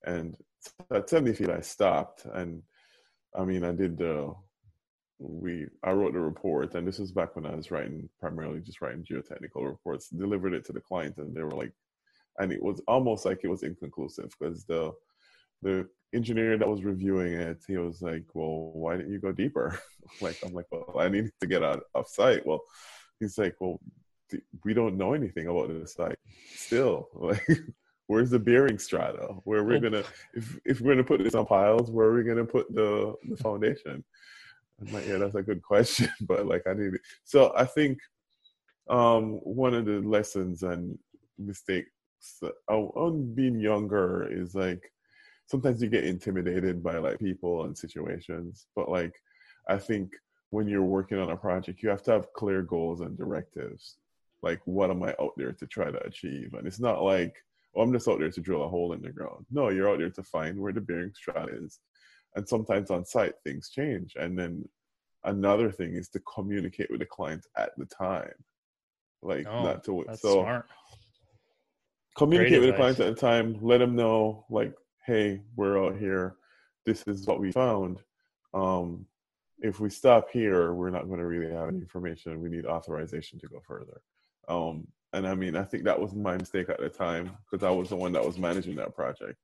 And 0.04 0.36
at 0.92 1.08
70 1.08 1.34
feet 1.34 1.50
I 1.50 1.60
stopped 1.60 2.24
and 2.24 2.62
I 3.36 3.44
mean 3.44 3.64
I 3.64 3.72
did 3.72 3.98
the 3.98 4.34
we 5.20 5.66
I 5.82 5.92
wrote 5.92 6.12
the 6.12 6.20
report 6.20 6.74
and 6.74 6.86
this 6.86 6.98
was 6.98 7.12
back 7.12 7.34
when 7.34 7.44
I 7.44 7.54
was 7.54 7.70
writing 7.70 8.08
primarily 8.20 8.60
just 8.60 8.80
writing 8.80 9.04
geotechnical 9.04 9.66
reports, 9.66 10.08
delivered 10.08 10.54
it 10.54 10.64
to 10.66 10.72
the 10.72 10.80
client 10.80 11.16
and 11.18 11.34
they 11.34 11.42
were 11.42 11.50
like 11.50 11.72
and 12.38 12.52
it 12.52 12.62
was 12.62 12.80
almost 12.86 13.24
like 13.24 13.40
it 13.42 13.48
was 13.48 13.64
inconclusive 13.64 14.32
because 14.38 14.64
the 14.64 14.92
the 15.62 15.88
engineer 16.14 16.56
that 16.56 16.68
was 16.68 16.84
reviewing 16.84 17.32
it, 17.34 17.58
he 17.66 17.76
was 17.76 18.00
like, 18.02 18.24
"Well, 18.34 18.70
why 18.74 18.96
didn't 18.96 19.12
you 19.12 19.18
go 19.18 19.32
deeper?" 19.32 19.78
like 20.20 20.38
I'm 20.44 20.52
like, 20.52 20.66
"Well, 20.70 20.96
I 20.98 21.08
need 21.08 21.30
to 21.40 21.46
get 21.46 21.62
out 21.62 21.82
off 21.94 22.08
site." 22.08 22.46
Well, 22.46 22.60
he's 23.20 23.36
like, 23.38 23.56
"Well, 23.60 23.80
th- 24.30 24.42
we 24.64 24.74
don't 24.74 24.96
know 24.96 25.12
anything 25.14 25.46
about 25.48 25.68
this 25.68 25.94
site 25.94 26.18
still. 26.54 27.08
Like, 27.20 27.46
where's 28.06 28.30
the 28.30 28.38
bearing 28.38 28.78
strata? 28.78 29.34
Where 29.44 29.64
we're 29.64 29.80
gonna 29.80 30.04
if 30.34 30.58
if 30.64 30.80
we're 30.80 30.92
gonna 30.92 31.04
put 31.04 31.22
this 31.22 31.34
on 31.34 31.44
piles, 31.46 31.90
where 31.90 32.06
are 32.08 32.14
we 32.16 32.24
gonna 32.24 32.44
put 32.44 32.72
the 32.74 33.14
the 33.28 33.36
foundation?" 33.36 34.02
I'm 34.80 34.92
like, 34.92 35.06
"Yeah, 35.06 35.18
that's 35.18 35.34
a 35.34 35.42
good 35.42 35.62
question, 35.72 36.08
but 36.22 36.46
like 36.46 36.62
I 36.66 36.72
need 36.72 36.94
it." 36.94 37.00
So 37.24 37.52
I 37.56 37.64
think 37.66 37.98
um 38.88 39.32
one 39.44 39.74
of 39.74 39.84
the 39.84 40.00
lessons 40.00 40.62
and 40.62 40.98
mistakes 41.38 41.90
that- 42.40 42.54
on 42.68 42.84
on 42.96 43.34
being 43.34 43.60
younger 43.60 44.26
is 44.30 44.54
like 44.54 44.90
sometimes 45.48 45.82
you 45.82 45.88
get 45.88 46.04
intimidated 46.04 46.82
by 46.82 46.98
like 46.98 47.18
people 47.18 47.64
and 47.64 47.76
situations 47.76 48.66
but 48.76 48.88
like 48.88 49.14
i 49.68 49.76
think 49.76 50.12
when 50.50 50.66
you're 50.68 50.82
working 50.82 51.18
on 51.18 51.30
a 51.30 51.36
project 51.36 51.82
you 51.82 51.88
have 51.88 52.02
to 52.02 52.10
have 52.10 52.32
clear 52.32 52.62
goals 52.62 53.00
and 53.00 53.16
directives. 53.18 53.96
Like 54.42 54.60
what 54.64 54.90
am 54.90 55.02
i 55.02 55.14
out 55.20 55.32
there 55.36 55.52
to 55.52 55.66
try 55.66 55.90
to 55.90 56.06
achieve? 56.06 56.54
And 56.54 56.66
it's 56.66 56.80
not 56.80 57.02
like 57.02 57.34
oh 57.74 57.82
i'm 57.82 57.92
just 57.92 58.08
out 58.08 58.18
there 58.18 58.30
to 58.30 58.40
drill 58.40 58.64
a 58.64 58.68
hole 58.68 58.92
in 58.92 59.02
the 59.02 59.10
ground. 59.10 59.44
No 59.50 59.68
you're 59.68 59.90
out 59.90 59.98
there 59.98 60.10
to 60.10 60.22
find 60.22 60.58
where 60.58 60.72
the 60.72 60.80
bearing 60.80 61.12
strata 61.14 61.52
is. 61.64 61.80
And 62.36 62.48
sometimes 62.48 62.90
on 62.90 63.04
site 63.04 63.34
things 63.44 63.68
change. 63.70 64.14
And 64.16 64.38
then 64.38 64.66
another 65.24 65.70
thing 65.70 65.94
is 65.94 66.08
to 66.10 66.20
communicate 66.20 66.90
with 66.90 67.00
the 67.00 67.06
client 67.06 67.44
at 67.56 67.72
the 67.76 67.86
time. 67.86 68.32
Like 69.22 69.46
Oh, 69.46 69.64
not 69.64 69.84
to 69.84 70.04
That's 70.06 70.22
so 70.22 70.42
smart. 70.42 70.66
communicate 72.16 72.60
with 72.60 72.68
the 72.68 72.74
advice. 72.74 72.96
clients 72.96 73.00
at 73.00 73.14
the 73.14 73.20
time 73.20 73.58
let 73.60 73.78
them 73.78 73.94
know 73.96 74.46
like 74.48 74.72
hey 75.08 75.40
we're 75.56 75.82
out 75.82 75.96
here. 75.96 76.36
This 76.84 77.02
is 77.06 77.26
what 77.26 77.40
we 77.40 77.50
found. 77.50 77.96
Um 78.52 79.06
if 79.60 79.80
we 79.80 79.88
stop 79.88 80.30
here 80.30 80.74
we're 80.74 80.90
not 80.90 81.06
going 81.08 81.18
to 81.18 81.24
really 81.24 81.50
have 81.50 81.68
any 81.68 81.78
information. 81.78 82.42
We 82.42 82.50
need 82.50 82.66
authorization 82.66 83.38
to 83.38 83.48
go 83.48 83.58
further. 83.66 84.02
Um 84.50 84.86
and 85.14 85.26
i 85.26 85.34
mean 85.34 85.56
i 85.56 85.64
think 85.64 85.84
that 85.84 85.98
was 85.98 86.14
my 86.14 86.36
mistake 86.36 86.68
at 86.68 86.78
the 86.78 86.90
time 86.90 87.30
because 87.50 87.64
i 87.64 87.70
was 87.70 87.88
the 87.88 87.96
one 87.96 88.12
that 88.12 88.22
was 88.22 88.36
managing 88.36 88.76
that 88.76 88.94
project. 88.94 89.38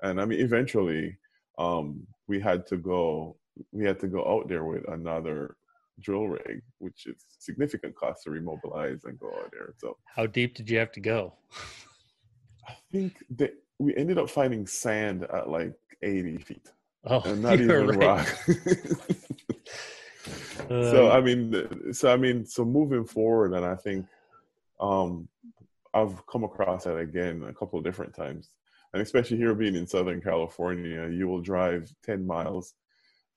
And 0.00 0.20
i 0.20 0.24
mean 0.24 0.38
eventually 0.38 1.18
um 1.58 2.06
we 2.28 2.38
had 2.38 2.64
to 2.68 2.76
go 2.76 3.36
we 3.72 3.84
had 3.84 3.98
to 3.98 4.06
go 4.06 4.22
out 4.32 4.48
there 4.48 4.62
with 4.62 4.88
another 4.88 5.56
drill 5.98 6.28
rig 6.28 6.62
which 6.78 7.08
is 7.08 7.26
significant 7.40 7.96
cost 7.96 8.22
to 8.22 8.30
remobilize 8.30 9.04
and 9.06 9.18
go 9.18 9.30
out 9.40 9.50
there 9.50 9.74
so 9.76 9.96
How 10.04 10.26
deep 10.26 10.54
did 10.54 10.70
you 10.70 10.78
have 10.78 10.92
to 10.92 11.00
go? 11.00 11.34
I 12.68 12.76
think 12.92 13.24
that 13.38 13.54
we 13.80 13.96
ended 13.96 14.18
up 14.18 14.28
finding 14.28 14.66
sand 14.66 15.24
at 15.24 15.48
like 15.48 15.72
80 16.02 16.38
feet. 16.38 16.70
Oh, 17.04 17.22
and 17.22 17.42
not 17.46 17.54
even 17.58 17.86
right. 17.86 17.98
rock. 17.98 18.26
so 20.68 21.10
Uh, 21.10 21.16
I 21.16 21.20
mean, 21.22 21.92
so 21.94 22.12
I 22.12 22.16
mean, 22.16 22.44
so 22.44 22.64
moving 22.64 23.06
forward, 23.06 23.54
and 23.54 23.64
I 23.64 23.74
think 23.74 24.06
um, 24.78 25.28
I've 25.94 26.26
come 26.26 26.44
across 26.44 26.84
that 26.84 26.96
again 26.96 27.42
a 27.48 27.54
couple 27.54 27.78
of 27.78 27.84
different 27.84 28.14
times, 28.14 28.50
and 28.92 29.02
especially 29.02 29.38
here 29.38 29.54
being 29.54 29.74
in 29.74 29.86
Southern 29.86 30.20
California, 30.20 31.08
you 31.08 31.26
will 31.26 31.40
drive 31.40 31.90
ten 32.04 32.26
miles, 32.26 32.74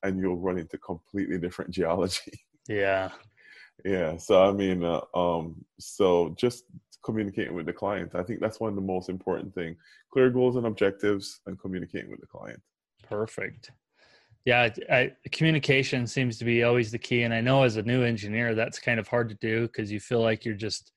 and 0.04 0.20
you'll 0.20 0.38
run 0.38 0.60
into 0.60 0.78
completely 0.78 1.40
different 1.40 1.72
geology. 1.72 2.34
yeah. 2.68 3.12
yeah. 3.86 4.18
So 4.18 4.44
I 4.44 4.52
mean, 4.52 4.84
uh, 4.84 5.02
um, 5.16 5.64
so 5.80 6.36
just 6.38 6.66
communicating 7.04 7.54
with 7.56 7.66
the 7.66 7.74
client, 7.74 8.16
I 8.16 8.24
think 8.24 8.39
that's 8.39 8.60
one 8.60 8.70
of 8.70 8.76
the 8.76 8.82
most 8.82 9.10
important 9.10 9.54
thing: 9.54 9.76
clear 10.12 10.30
goals 10.30 10.56
and 10.56 10.66
objectives, 10.66 11.42
and 11.46 11.60
communicating 11.60 12.12
with 12.12 12.22
the 12.22 12.28
client. 12.28 12.62
Perfect. 13.04 13.72
Yeah, 14.46 14.70
I, 14.89 14.96
I, 14.96 15.12
communication 15.32 16.06
seems 16.06 16.38
to 16.39 16.46
be 16.46 16.63
always 16.63 16.92
the 16.92 16.98
key. 16.98 17.24
And 17.24 17.34
I 17.34 17.39
know 17.42 17.63
as 17.63 17.78
a 17.78 17.84
new 17.84 18.04
engineer, 18.04 18.56
that's 18.56 18.80
kind 18.80 19.00
of 19.00 19.08
hard 19.08 19.30
to 19.30 19.36
do 19.36 19.68
because 19.68 19.92
you 19.92 20.00
feel 20.00 20.22
like 20.22 20.44
you're 20.44 20.56
just 20.56 20.92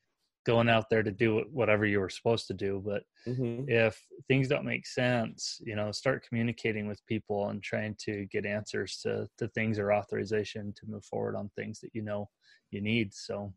going 0.45 0.69
out 0.69 0.89
there 0.89 1.03
to 1.03 1.11
do 1.11 1.45
whatever 1.51 1.85
you 1.85 1.99
were 1.99 2.09
supposed 2.09 2.47
to 2.47 2.53
do. 2.53 2.81
But 2.85 3.03
Mm-hmm. 3.27 3.65
if 3.67 4.01
things 4.27 4.47
don't 4.47 4.65
make 4.65 4.85
sense, 4.85 5.61
you 5.65 5.75
know, 5.75 5.91
start 5.91 6.25
communicating 6.27 6.87
with 6.87 7.05
people 7.05 7.49
and 7.49 7.61
trying 7.61 7.95
to 7.99 8.25
get 8.25 8.45
answers 8.45 8.99
to, 9.03 9.27
to 9.37 9.47
things 9.49 9.79
or 9.79 9.93
authorization 9.93 10.73
to 10.77 10.85
move 10.87 11.05
forward 11.05 11.35
on 11.35 11.49
things 11.55 11.79
that 11.81 11.91
you 11.93 12.01
know 12.01 12.29
you 12.71 12.81
need. 12.81 13.13
So, 13.13 13.53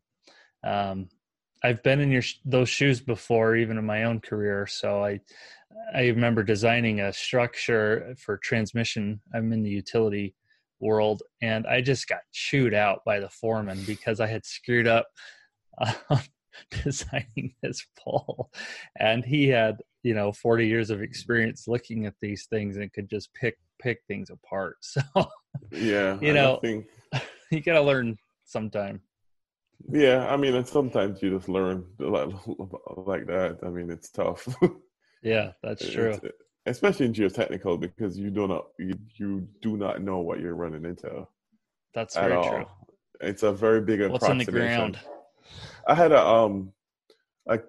um, 0.65 1.09
I've 1.63 1.83
been 1.83 1.99
in 1.99 2.11
your 2.11 2.23
those 2.45 2.69
shoes 2.69 2.99
before, 3.01 3.55
even 3.55 3.77
in 3.77 3.85
my 3.85 4.03
own 4.03 4.19
career. 4.19 4.65
So 4.67 5.03
I, 5.03 5.19
I 5.93 6.07
remember 6.07 6.43
designing 6.43 7.01
a 7.01 7.13
structure 7.13 8.15
for 8.17 8.37
transmission. 8.37 9.21
I'm 9.33 9.53
in 9.53 9.63
the 9.63 9.69
utility 9.69 10.35
world, 10.79 11.21
and 11.41 11.67
I 11.67 11.81
just 11.81 12.07
got 12.07 12.21
chewed 12.31 12.73
out 12.73 13.01
by 13.05 13.19
the 13.19 13.29
foreman 13.29 13.83
because 13.85 14.19
I 14.19 14.27
had 14.27 14.45
screwed 14.45 14.87
up 14.87 15.07
uh, 15.79 15.93
designing 16.83 17.53
this 17.61 17.85
pole, 17.97 18.49
and 18.99 19.23
he 19.23 19.47
had 19.47 19.77
you 20.03 20.13
know 20.15 20.31
40 20.31 20.67
years 20.67 20.89
of 20.89 21.01
experience 21.01 21.67
looking 21.67 22.05
at 22.07 22.15
these 22.21 22.47
things 22.49 22.77
and 22.77 22.91
could 22.91 23.09
just 23.09 23.33
pick 23.33 23.57
pick 23.81 23.99
things 24.07 24.29
apart. 24.29 24.77
So 24.83 25.01
Yeah, 25.71 26.17
You 26.21 26.33
know- 26.33 26.59
you 27.51 27.61
got 27.61 27.73
to 27.73 27.81
learn 27.81 28.17
sometime. 28.45 29.01
Yeah, 29.89 30.27
I 30.27 30.37
mean, 30.37 30.55
and 30.55 30.67
sometimes 30.67 31.21
you 31.21 31.29
just 31.37 31.49
learn 31.49 31.85
like, 31.99 32.29
like 32.97 33.25
that. 33.27 33.59
I 33.63 33.69
mean, 33.69 33.89
it's 33.89 34.09
tough. 34.09 34.47
Yeah, 35.23 35.51
that's 35.61 35.87
true. 35.87 36.13
It's- 36.13 36.31
especially 36.65 37.05
in 37.05 37.13
geotechnical 37.13 37.79
because 37.79 38.17
you 38.17 38.31
do 38.31 38.47
not 38.47 38.69
you, 38.79 38.95
you 39.17 39.47
do 39.61 39.77
not 39.77 40.01
know 40.01 40.17
what 40.19 40.39
you're 40.39 40.55
running 40.55 40.83
into 40.83 41.27
That's 41.93 42.15
at 42.15 42.23
very 42.23 42.33
all. 42.35 42.49
true. 42.49 42.65
It's 43.21 43.43
a 43.43 43.51
very 43.51 43.81
big 43.81 43.99
What's 44.09 44.27
in 44.27 44.39
the 44.39 44.45
ground? 44.45 44.99
I 45.87 45.93
had 45.93 46.11
a 46.11 46.25
um 46.25 46.73
a 47.47 47.59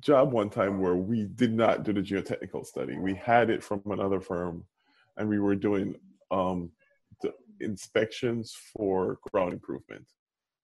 job 0.00 0.32
one 0.32 0.50
time 0.50 0.80
where 0.80 0.96
we 0.96 1.24
did 1.24 1.52
not 1.52 1.84
do 1.84 1.92
the 1.92 2.00
geotechnical 2.00 2.66
study. 2.66 2.96
We 2.98 3.14
had 3.14 3.48
it 3.48 3.62
from 3.62 3.80
another 3.86 4.20
firm, 4.20 4.64
and 5.16 5.28
we 5.28 5.38
were 5.38 5.54
doing 5.54 5.94
um 6.32 6.72
inspections 7.60 8.56
for 8.76 9.18
ground 9.30 9.52
improvement. 9.52 10.06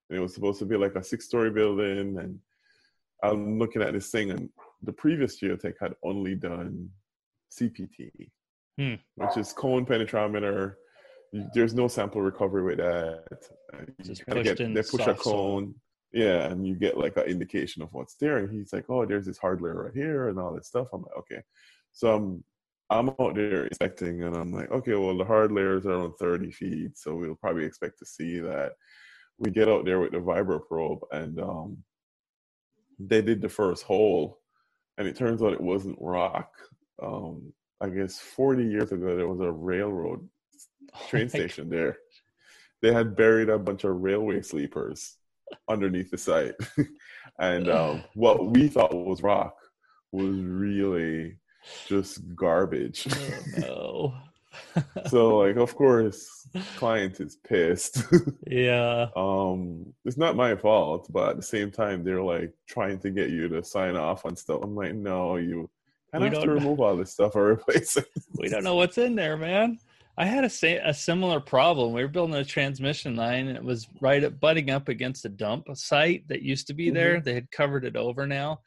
And 0.08 0.18
it 0.18 0.20
was 0.22 0.34
supposed 0.34 0.58
to 0.60 0.64
be 0.66 0.76
like 0.76 0.94
a 0.94 1.02
six-story 1.04 1.50
building, 1.50 2.18
and 2.18 2.38
I'm 3.22 3.58
looking 3.58 3.82
at 3.82 3.92
this 3.92 4.10
thing, 4.10 4.30
and 4.30 4.48
the 4.82 4.92
previous 4.92 5.40
geotech 5.40 5.74
had 5.80 5.94
only 6.02 6.34
done 6.34 6.90
CPT, 7.50 8.30
Hmm. 8.78 8.94
which 9.16 9.36
is 9.36 9.52
cone 9.52 9.84
penetrometer. 9.84 10.76
There's 11.52 11.74
no 11.74 11.88
sample 11.88 12.22
recovery 12.22 12.62
with 12.62 12.78
that. 12.78 13.24
Just 14.02 14.24
get, 14.26 14.60
in 14.60 14.72
they 14.72 14.82
push 14.82 15.00
a 15.06 15.16
soil. 15.16 15.16
cone, 15.16 15.74
yeah, 16.12 16.46
and 16.48 16.66
you 16.66 16.74
get 16.74 16.96
like 16.96 17.16
an 17.18 17.24
indication 17.24 17.82
of 17.82 17.92
what's 17.92 18.14
there. 18.14 18.38
And 18.38 18.50
he's 18.50 18.72
like, 18.72 18.86
"Oh, 18.88 19.04
there's 19.04 19.26
this 19.26 19.36
hard 19.36 19.60
layer 19.60 19.82
right 19.84 19.94
here, 19.94 20.28
and 20.28 20.38
all 20.38 20.54
that 20.54 20.64
stuff." 20.64 20.88
I'm 20.92 21.02
like, 21.02 21.16
"Okay." 21.18 21.42
So 21.92 22.14
I'm 22.14 22.44
I'm 22.90 23.08
out 23.20 23.34
there 23.34 23.66
inspecting, 23.66 24.22
and 24.22 24.34
I'm 24.34 24.52
like, 24.52 24.70
"Okay, 24.70 24.94
well, 24.94 25.18
the 25.18 25.24
hard 25.24 25.52
layers 25.52 25.84
are 25.84 25.90
around 25.92 26.14
30 26.18 26.50
feet, 26.52 26.96
so 26.96 27.14
we'll 27.14 27.34
probably 27.34 27.64
expect 27.66 27.98
to 27.98 28.06
see 28.06 28.38
that." 28.38 28.72
We 29.38 29.50
get 29.50 29.68
out 29.68 29.84
there 29.84 30.00
with 30.00 30.12
the 30.12 30.18
vibro 30.18 30.60
probe, 30.66 31.00
and 31.12 31.40
um, 31.40 31.78
they 32.98 33.22
did 33.22 33.40
the 33.40 33.48
first 33.48 33.84
hole, 33.84 34.40
and 34.96 35.06
it 35.06 35.16
turns 35.16 35.42
out 35.42 35.52
it 35.52 35.60
wasn't 35.60 35.98
rock. 36.00 36.50
Um, 37.00 37.52
I 37.80 37.88
guess 37.88 38.18
40 38.18 38.64
years 38.64 38.90
ago, 38.90 39.16
there 39.16 39.28
was 39.28 39.40
a 39.40 39.52
railroad 39.52 40.28
train 41.08 41.26
Oh 41.26 41.28
station 41.28 41.68
there. 41.68 41.98
They 42.82 42.92
had 42.92 43.16
buried 43.16 43.48
a 43.48 43.58
bunch 43.58 43.84
of 43.84 44.00
railway 44.00 44.42
sleepers 44.42 45.16
underneath 45.68 46.10
the 46.10 46.18
site. 46.18 46.54
and 47.38 47.68
um, 47.68 48.04
what 48.14 48.50
we 48.50 48.68
thought 48.68 48.94
was 48.94 49.22
rock 49.22 49.56
was 50.12 50.36
really 50.36 51.36
just 51.86 52.34
garbage. 52.34 53.06
Oh, 53.10 53.42
no. 53.58 54.14
so, 55.06 55.38
like, 55.38 55.56
of 55.56 55.74
course, 55.74 56.46
client 56.76 57.20
is 57.20 57.36
pissed. 57.36 58.04
yeah. 58.46 59.06
um, 59.16 59.92
it's 60.04 60.16
not 60.16 60.36
my 60.36 60.56
fault, 60.56 61.08
but 61.10 61.30
at 61.30 61.36
the 61.36 61.42
same 61.42 61.70
time, 61.70 62.04
they're 62.04 62.22
like 62.22 62.52
trying 62.68 62.98
to 63.00 63.10
get 63.10 63.30
you 63.30 63.48
to 63.48 63.62
sign 63.62 63.96
off 63.96 64.24
on 64.24 64.36
stuff. 64.36 64.60
I'm 64.62 64.74
like, 64.74 64.94
no, 64.94 65.36
you 65.36 65.68
kind 66.12 66.22
We 66.22 66.28
of 66.28 66.34
have 66.34 66.42
to 66.44 66.50
remove 66.50 66.80
all 66.80 66.96
this 66.96 67.12
stuff 67.12 67.36
or 67.36 67.52
replace 67.52 67.96
it. 67.96 68.06
we 68.38 68.48
don't 68.48 68.64
know 68.64 68.76
what's 68.76 68.98
in 68.98 69.14
there, 69.14 69.36
man. 69.36 69.78
I 70.16 70.26
had 70.26 70.44
a 70.44 70.50
sa- 70.50 70.84
a 70.84 70.92
similar 70.92 71.38
problem. 71.38 71.92
We 71.92 72.02
were 72.02 72.08
building 72.08 72.34
a 72.34 72.44
transmission 72.44 73.14
line, 73.14 73.46
and 73.46 73.56
it 73.56 73.62
was 73.62 73.86
right 74.00 74.24
at 74.24 74.40
butting 74.40 74.68
up 74.70 74.88
against 74.88 75.24
a 75.24 75.28
dump 75.28 75.68
site 75.74 76.26
that 76.26 76.42
used 76.42 76.66
to 76.66 76.74
be 76.74 76.90
there. 76.90 77.20
They 77.20 77.34
had 77.34 77.50
covered 77.52 77.84
it 77.84 77.94
over 77.94 78.26
now, 78.26 78.60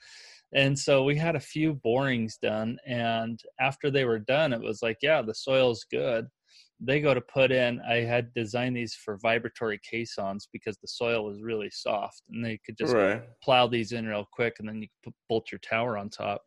and 0.54 0.78
so 0.78 1.04
we 1.04 1.16
had 1.16 1.36
a 1.36 1.40
few 1.40 1.74
borings 1.74 2.38
done. 2.42 2.78
And 2.86 3.40
after 3.60 3.90
they 3.90 4.06
were 4.06 4.20
done, 4.20 4.54
it 4.54 4.62
was 4.62 4.82
like, 4.82 4.98
yeah, 5.02 5.22
the 5.22 5.34
soil's 5.34 5.86
good. 5.90 6.28
They 6.80 7.00
go 7.00 7.14
to 7.14 7.22
put 7.22 7.52
in. 7.52 7.80
I 7.88 7.98
had 7.98 8.34
designed 8.34 8.76
these 8.76 8.96
for 8.96 9.18
vibratory 9.22 9.80
caissons 9.90 10.50
because 10.52 10.78
the 10.78 10.88
soil 10.88 11.24
was 11.24 11.42
really 11.42 11.70
soft, 11.70 12.24
and 12.30 12.44
they 12.44 12.60
could 12.66 12.78
just 12.78 12.94
right. 12.94 13.22
plow 13.44 13.68
these 13.68 13.92
in 13.92 14.08
real 14.08 14.28
quick 14.34 14.56
and 14.60 14.68
then 14.68 14.82
you 14.82 14.88
put, 15.04 15.14
bolt 15.30 15.52
your 15.52 15.60
tower 15.60 15.98
on 15.98 16.10
top 16.10 16.42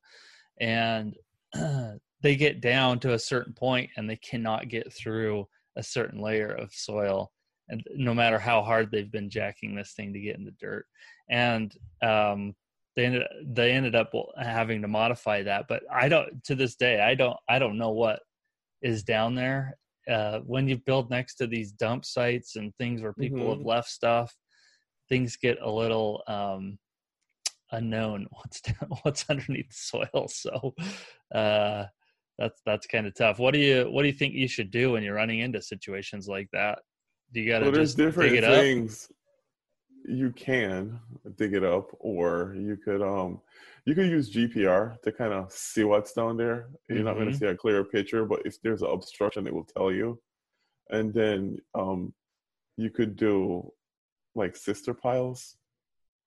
and 0.60 1.14
they 2.22 2.36
get 2.36 2.60
down 2.60 2.98
to 3.00 3.14
a 3.14 3.18
certain 3.18 3.52
point 3.52 3.90
and 3.96 4.08
they 4.08 4.16
cannot 4.16 4.68
get 4.68 4.92
through 4.92 5.46
a 5.76 5.82
certain 5.82 6.20
layer 6.20 6.50
of 6.50 6.72
soil 6.72 7.30
and 7.68 7.82
no 7.96 8.14
matter 8.14 8.38
how 8.38 8.62
hard 8.62 8.90
they've 8.90 9.10
been 9.10 9.30
jacking 9.30 9.74
this 9.74 9.92
thing 9.92 10.12
to 10.12 10.20
get 10.20 10.36
in 10.36 10.44
the 10.44 10.54
dirt 10.60 10.86
and 11.30 11.74
um 12.02 12.54
they 12.96 13.06
ended 13.06 13.22
they 13.46 13.72
ended 13.72 13.94
up 13.94 14.12
having 14.38 14.82
to 14.82 14.88
modify 14.88 15.42
that 15.42 15.66
but 15.68 15.82
i 15.92 16.08
don't 16.08 16.42
to 16.44 16.54
this 16.54 16.76
day 16.76 17.00
i 17.00 17.14
don't 17.14 17.36
i 17.48 17.58
don't 17.58 17.78
know 17.78 17.90
what 17.90 18.20
is 18.82 19.02
down 19.02 19.34
there. 19.34 19.76
Uh 20.08 20.40
when 20.40 20.68
you 20.68 20.76
build 20.76 21.08
next 21.10 21.36
to 21.36 21.46
these 21.46 21.72
dump 21.72 22.04
sites 22.04 22.56
and 22.56 22.74
things 22.76 23.00
where 23.02 23.14
people 23.14 23.50
have 23.50 23.60
Mhm. 23.62 23.66
left 23.66 23.88
stuff 23.88 24.36
things 25.08 25.36
get 25.36 25.58
a 25.62 25.70
little 25.70 26.22
um 26.28 26.78
unknown 27.72 28.26
what's 28.32 28.60
down, 28.60 28.90
what's 29.02 29.24
underneath 29.30 29.68
the 29.68 29.74
soil. 29.74 30.28
So 30.28 30.74
uh 31.34 31.86
that's 32.38 32.60
that's 32.66 32.86
kind 32.86 33.06
of 33.06 33.14
tough. 33.14 33.38
What 33.38 33.54
do 33.54 33.60
you 33.60 33.84
what 33.90 34.02
do 34.02 34.08
you 34.08 34.14
think 34.14 34.34
you 34.34 34.48
should 34.48 34.70
do 34.70 34.92
when 34.92 35.02
you're 35.02 35.14
running 35.14 35.40
into 35.40 35.62
situations 35.62 36.28
like 36.28 36.48
that? 36.52 36.80
Do 37.32 37.40
you 37.40 37.48
got 37.48 37.60
to 37.60 37.64
Well, 37.66 37.72
there's 37.72 37.94
just 37.94 37.96
different 37.96 38.32
dig 38.34 38.44
it 38.44 38.44
up? 38.44 38.62
things 38.62 39.08
you 40.04 40.30
can 40.32 41.00
dig 41.36 41.54
it 41.54 41.64
up, 41.64 41.90
or 41.98 42.54
you 42.56 42.76
could 42.76 43.02
um 43.02 43.40
you 43.84 43.94
could 43.94 44.08
use 44.08 44.30
GPR 44.30 45.00
to 45.02 45.12
kind 45.12 45.32
of 45.32 45.52
see 45.52 45.84
what's 45.84 46.12
down 46.12 46.36
there. 46.36 46.68
You're 46.88 47.04
not 47.04 47.14
going 47.14 47.30
to 47.30 47.36
see 47.36 47.46
a 47.46 47.54
clear 47.54 47.84
picture, 47.84 48.24
but 48.24 48.40
if 48.46 48.60
there's 48.62 48.82
an 48.82 48.90
obstruction, 48.90 49.46
it 49.46 49.54
will 49.54 49.64
tell 49.64 49.92
you. 49.92 50.20
And 50.90 51.12
then 51.12 51.58
um 51.74 52.12
you 52.76 52.90
could 52.90 53.16
do 53.16 53.70
like 54.34 54.56
sister 54.56 54.94
piles, 54.94 55.56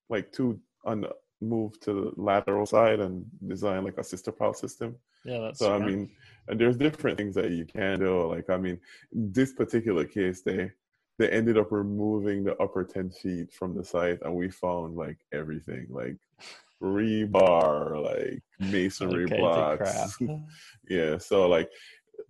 like 0.09 0.31
two 0.31 0.59
on 0.85 1.01
the 1.01 1.11
move 1.41 1.79
to 1.81 1.93
the 1.93 2.11
lateral 2.15 2.65
side 2.65 2.99
and 2.99 3.25
design 3.47 3.83
like 3.83 3.97
a 3.97 4.03
sister 4.03 4.31
pile 4.31 4.53
system. 4.53 4.95
yeah 5.23 5.39
that's 5.39 5.59
So 5.59 5.73
I 5.73 5.79
mean, 5.79 6.09
and 6.47 6.59
there's 6.59 6.77
different 6.77 7.17
things 7.17 7.35
that 7.35 7.51
you 7.51 7.65
can 7.65 7.99
do. 7.99 8.27
Like 8.27 8.49
I 8.49 8.57
mean, 8.57 8.79
this 9.11 9.53
particular 9.53 10.05
case, 10.05 10.41
they 10.41 10.71
they 11.17 11.29
ended 11.29 11.57
up 11.57 11.71
removing 11.71 12.43
the 12.43 12.55
upper 12.57 12.83
ten 12.83 13.09
feet 13.09 13.51
from 13.51 13.75
the 13.75 13.83
site, 13.83 14.19
and 14.23 14.35
we 14.35 14.49
found 14.49 14.95
like 14.95 15.17
everything, 15.33 15.87
like 15.89 16.17
rebar, 16.81 18.03
like 18.03 18.43
masonry 18.59 19.25
Okay, 19.25 19.37
blocks. 19.37 20.17
yeah, 20.89 21.17
so 21.17 21.47
like, 21.47 21.69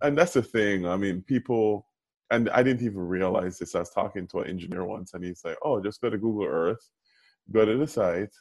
and 0.01 0.17
that's 0.17 0.33
the 0.33 0.41
thing. 0.43 0.85
I 0.87 0.97
mean, 0.97 1.21
people. 1.21 1.85
And 2.29 2.49
I 2.49 2.61
didn't 2.61 2.81
even 2.85 2.99
realize 2.99 3.57
this. 3.57 3.73
I 3.73 3.79
was 3.79 3.89
talking 3.91 4.27
to 4.27 4.39
an 4.39 4.49
engineer 4.49 4.83
once, 4.83 5.13
and 5.13 5.23
he's 5.23 5.45
like, 5.45 5.55
"Oh, 5.63 5.81
just 5.81 6.01
go 6.01 6.09
to 6.09 6.17
Google 6.17 6.43
Earth, 6.45 6.91
go 7.53 7.63
to 7.63 7.77
the 7.77 7.87
site, 7.87 8.33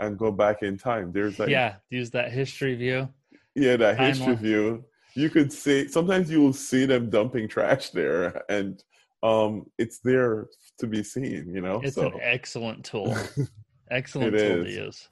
and 0.00 0.18
go 0.18 0.32
back 0.32 0.62
in 0.62 0.76
time. 0.76 1.12
There's 1.12 1.38
like 1.38 1.48
yeah, 1.48 1.76
use 1.88 2.10
that 2.10 2.32
history 2.32 2.74
view. 2.74 3.08
yeah, 3.54 3.76
that 3.76 3.96
Timeline. 3.96 4.06
history 4.08 4.34
view. 4.34 4.84
You 5.14 5.30
could 5.30 5.52
see 5.52 5.86
sometimes 5.86 6.32
you 6.32 6.40
will 6.40 6.52
see 6.52 6.84
them 6.84 7.10
dumping 7.10 7.46
trash 7.46 7.90
there, 7.90 8.42
and 8.50 8.82
um, 9.22 9.66
it's 9.78 9.98
there 10.00 10.48
to 10.78 10.86
be 10.86 11.02
seen. 11.02 11.52
You 11.54 11.60
know, 11.60 11.80
It's 11.82 11.96
so 11.96 12.06
an 12.06 12.20
excellent 12.22 12.84
tool. 12.84 13.16
Excellent 13.90 14.32
tool 14.38 14.64
to 14.64 14.70
use. 14.70 15.08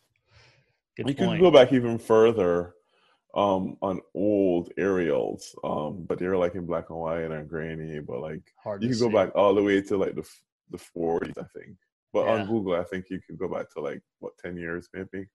Good 0.96 1.08
you 1.08 1.14
point. 1.14 1.32
can 1.32 1.40
go 1.40 1.50
back 1.50 1.72
even 1.72 1.98
further 1.98 2.74
um, 3.34 3.76
on 3.82 4.00
old 4.14 4.72
aerials, 4.78 5.54
um, 5.62 6.04
but 6.08 6.18
they're 6.18 6.36
like 6.36 6.54
in 6.54 6.64
black 6.64 6.88
and 6.88 6.98
white 6.98 7.30
and 7.30 7.48
grainy. 7.48 8.00
But 8.00 8.20
like 8.20 8.40
Hard 8.62 8.82
you 8.82 8.88
to 8.88 8.94
can 8.98 9.08
go 9.08 9.12
back 9.14 9.32
all 9.34 9.54
the 9.54 9.62
way 9.62 9.82
to 9.82 9.96
like 9.98 10.14
the 10.14 10.26
the 10.70 10.78
40s, 10.78 11.36
I 11.36 11.44
think. 11.58 11.76
But 12.12 12.24
Yeah. 12.26 12.42
on 12.42 12.46
Google, 12.46 12.74
I 12.74 12.84
think 12.84 13.06
you 13.10 13.20
can 13.26 13.36
go 13.36 13.48
back 13.48 13.70
to 13.74 13.80
like 13.80 14.00
what 14.20 14.32
10 14.38 14.56
years 14.56 14.88
maybe. 14.94 15.26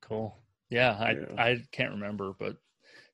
Cool. 0.00 0.36
Yeah, 0.70 0.92
I 1.00 1.12
Yeah. 1.12 1.42
I 1.42 1.62
can't 1.72 1.92
remember, 1.92 2.34
but 2.38 2.56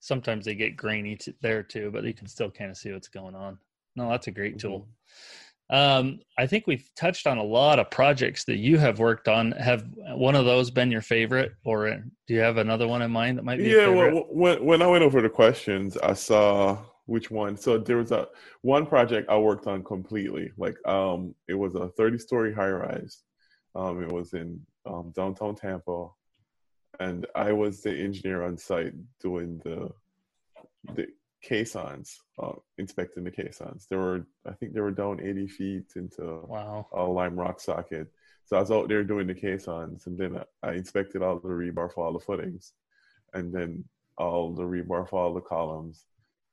sometimes 0.01 0.44
they 0.44 0.55
get 0.55 0.77
grainy 0.77 1.16
t- 1.16 1.35
there 1.40 1.62
too, 1.62 1.90
but 1.90 2.05
you 2.05 2.12
can 2.14 2.27
still 2.27 2.51
kind 2.51 2.70
of 2.70 2.77
see 2.77 2.92
what's 2.92 3.09
going 3.09 3.35
on. 3.35 3.59
No, 4.01 4.09
that's 4.09 4.29
a 4.29 4.31
great 4.31 4.59
tool. 4.59 4.81
Mm-hmm. 4.81 5.77
Um, 5.77 6.21
I 6.39 6.47
think 6.47 6.67
we've 6.67 6.91
touched 6.97 7.27
on 7.27 7.39
a 7.39 7.43
lot 7.43 7.79
of 7.79 7.91
projects 7.91 8.45
that 8.47 8.57
you 8.57 8.79
have 8.79 8.99
worked 8.99 9.29
on. 9.29 9.53
Have 9.53 9.85
one 10.15 10.35
of 10.35 10.45
those 10.45 10.71
been 10.71 10.91
your 10.91 11.03
favorite, 11.03 11.53
or 11.65 11.91
do 12.27 12.35
you 12.35 12.41
have 12.41 12.57
another 12.57 12.89
one 12.89 13.03
in 13.03 13.11
mind 13.11 13.39
that 13.39 13.45
might 13.45 13.59
be? 13.59 13.65
Yeah, 13.65 13.89
well, 13.89 14.27
when 14.31 14.65
when 14.65 14.83
I 14.83 14.87
went 14.87 15.05
over 15.05 15.21
the 15.21 15.29
questions, 15.29 15.97
I 15.99 16.15
saw 16.15 16.79
which 17.07 17.31
one. 17.31 17.57
So 17.57 17.79
there 17.79 17.99
was 17.99 18.11
a 18.11 18.27
one 18.63 18.87
project 18.87 19.29
I 19.29 19.37
worked 19.37 19.67
on 19.69 19.85
completely. 19.85 20.51
Like 20.57 20.77
um, 20.89 21.35
it 21.47 21.55
was 21.55 21.75
a 21.75 21.89
30 21.91 22.19
story 22.19 22.53
high 22.53 22.71
rise. 22.71 23.23
Um, 23.77 24.03
it 24.03 24.11
was 24.11 24.33
in 24.33 24.61
um, 24.87 25.13
downtown 25.15 25.55
Tampa, 25.55 26.09
and 26.99 27.27
I 27.37 27.53
was 27.53 27.83
the 27.83 27.93
engineer 27.93 28.43
on 28.43 28.57
site 28.57 28.95
doing 29.21 29.61
the 29.63 29.91
the 30.95 31.07
caissons, 31.42 32.20
uh, 32.38 32.53
inspecting 32.79 33.24
the 33.24 33.31
caissons. 33.31 33.87
There 33.88 33.98
were 33.98 34.26
I 34.46 34.53
think 34.53 34.74
they 34.74 34.81
were 34.81 34.90
down 34.90 35.20
80 35.20 35.48
feet 35.48 35.92
into 35.96 36.44
wow. 36.46 36.87
a 36.92 37.03
lime 37.03 37.38
rock 37.38 37.61
socket. 37.61 38.09
So 38.44 38.57
I 38.57 38.61
was 38.61 38.70
out 38.70 38.88
there 38.88 39.05
doing 39.05 39.26
the 39.26 39.35
caissons, 39.35 40.07
and 40.07 40.18
then 40.18 40.42
I, 40.62 40.72
inspected 40.72 41.22
all 41.22 41.38
the 41.38 41.48
rebar 41.48 41.92
for 41.92 42.05
all 42.05 42.12
the 42.12 42.18
footings, 42.18 42.72
and 43.33 43.53
then 43.55 43.85
all 44.18 44.53
the 44.53 44.64
rebar 44.64 45.09
for 45.09 45.20
all 45.20 45.35
the 45.35 45.40
columns, 45.40 46.05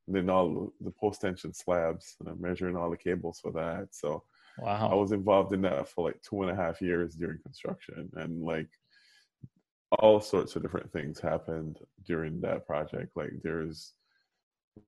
and 0.05 0.15
then 0.15 0.29
all 0.29 0.71
the 0.79 0.91
post 0.91 1.21
tension 1.21 1.53
slabs, 1.53 2.15
and 2.19 2.29
I'm 2.29 2.39
measuring 2.39 2.77
all 2.77 2.91
the 2.91 2.97
cables 2.97 3.39
for 3.39 3.51
that. 3.53 3.87
So 3.91 4.23
I 4.65 4.93
was 4.93 5.11
involved 5.11 5.53
in 5.53 5.61
that 5.63 5.87
for 5.87 6.05
like 6.05 6.21
two 6.21 6.41
and 6.43 6.51
a 6.51 6.55
half 6.55 6.81
years 6.81 7.15
during 7.15 7.39
construction, 7.39 8.09
and 8.15 8.43
like 8.43 8.69
all 9.99 10.19
sorts 10.19 10.55
of 10.55 10.61
different 10.61 10.91
things 10.91 11.19
happened 11.19 11.79
during 12.05 12.41
that 12.41 12.67
project. 12.67 13.15
Like 13.15 13.31
there's 13.43 13.93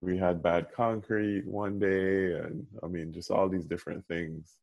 we 0.02 0.17
had 0.17 0.43
bad 0.43 0.67
concrete 0.75 1.45
one 1.45 1.80
day, 1.80 2.34
and 2.34 2.65
I 2.84 2.88
mean 2.88 3.13
just 3.13 3.32
all 3.32 3.49
these 3.49 3.65
different 3.65 4.06
things, 4.08 4.58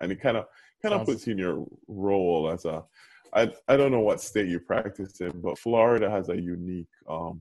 and 0.00 0.12
it 0.12 0.20
kind 0.20 0.36
of 0.36 0.46
kind 0.82 0.94
of 0.94 1.06
puts 1.06 1.26
you 1.26 1.32
in 1.32 1.38
your 1.38 1.66
role 1.88 2.50
as 2.50 2.64
a. 2.64 2.84
I 3.32 3.52
I 3.68 3.76
don't 3.76 3.92
know 3.92 4.00
what 4.00 4.20
state 4.20 4.48
you 4.48 4.60
practice 4.60 5.20
in, 5.20 5.40
but 5.40 5.58
Florida 5.58 6.10
has 6.10 6.28
a 6.28 6.40
unique 6.40 6.88
um, 7.08 7.40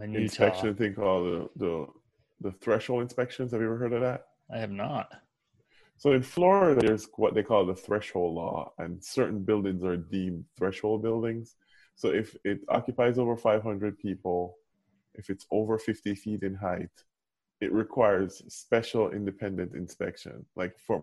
inspection 0.00 0.74
thing 0.74 0.94
called 0.94 1.26
the, 1.26 1.48
the 1.64 1.86
the 2.40 2.52
threshold 2.52 3.02
inspections. 3.02 3.52
Have 3.52 3.60
you 3.60 3.66
ever 3.66 3.78
heard 3.78 3.92
of 3.92 4.02
that? 4.02 4.26
I 4.52 4.58
have 4.58 4.70
not. 4.70 5.10
So 5.96 6.12
in 6.12 6.22
Florida, 6.22 6.80
there's 6.80 7.08
what 7.16 7.34
they 7.34 7.42
call 7.42 7.64
the 7.64 7.74
threshold 7.74 8.34
law, 8.34 8.72
and 8.78 9.02
certain 9.02 9.42
buildings 9.42 9.82
are 9.84 9.96
deemed 9.96 10.44
threshold 10.56 11.02
buildings. 11.02 11.56
So 11.96 12.08
if 12.08 12.36
it 12.44 12.60
occupies 12.68 13.18
over 13.18 13.36
500 13.36 13.98
people, 13.98 14.56
if 15.14 15.30
it's 15.30 15.46
over 15.50 15.78
50 15.78 16.14
feet 16.14 16.42
in 16.42 16.54
height, 16.54 16.90
it 17.60 17.72
requires 17.72 18.42
special 18.48 19.10
independent 19.10 19.74
inspection, 19.74 20.44
like 20.56 20.78
for 20.78 21.02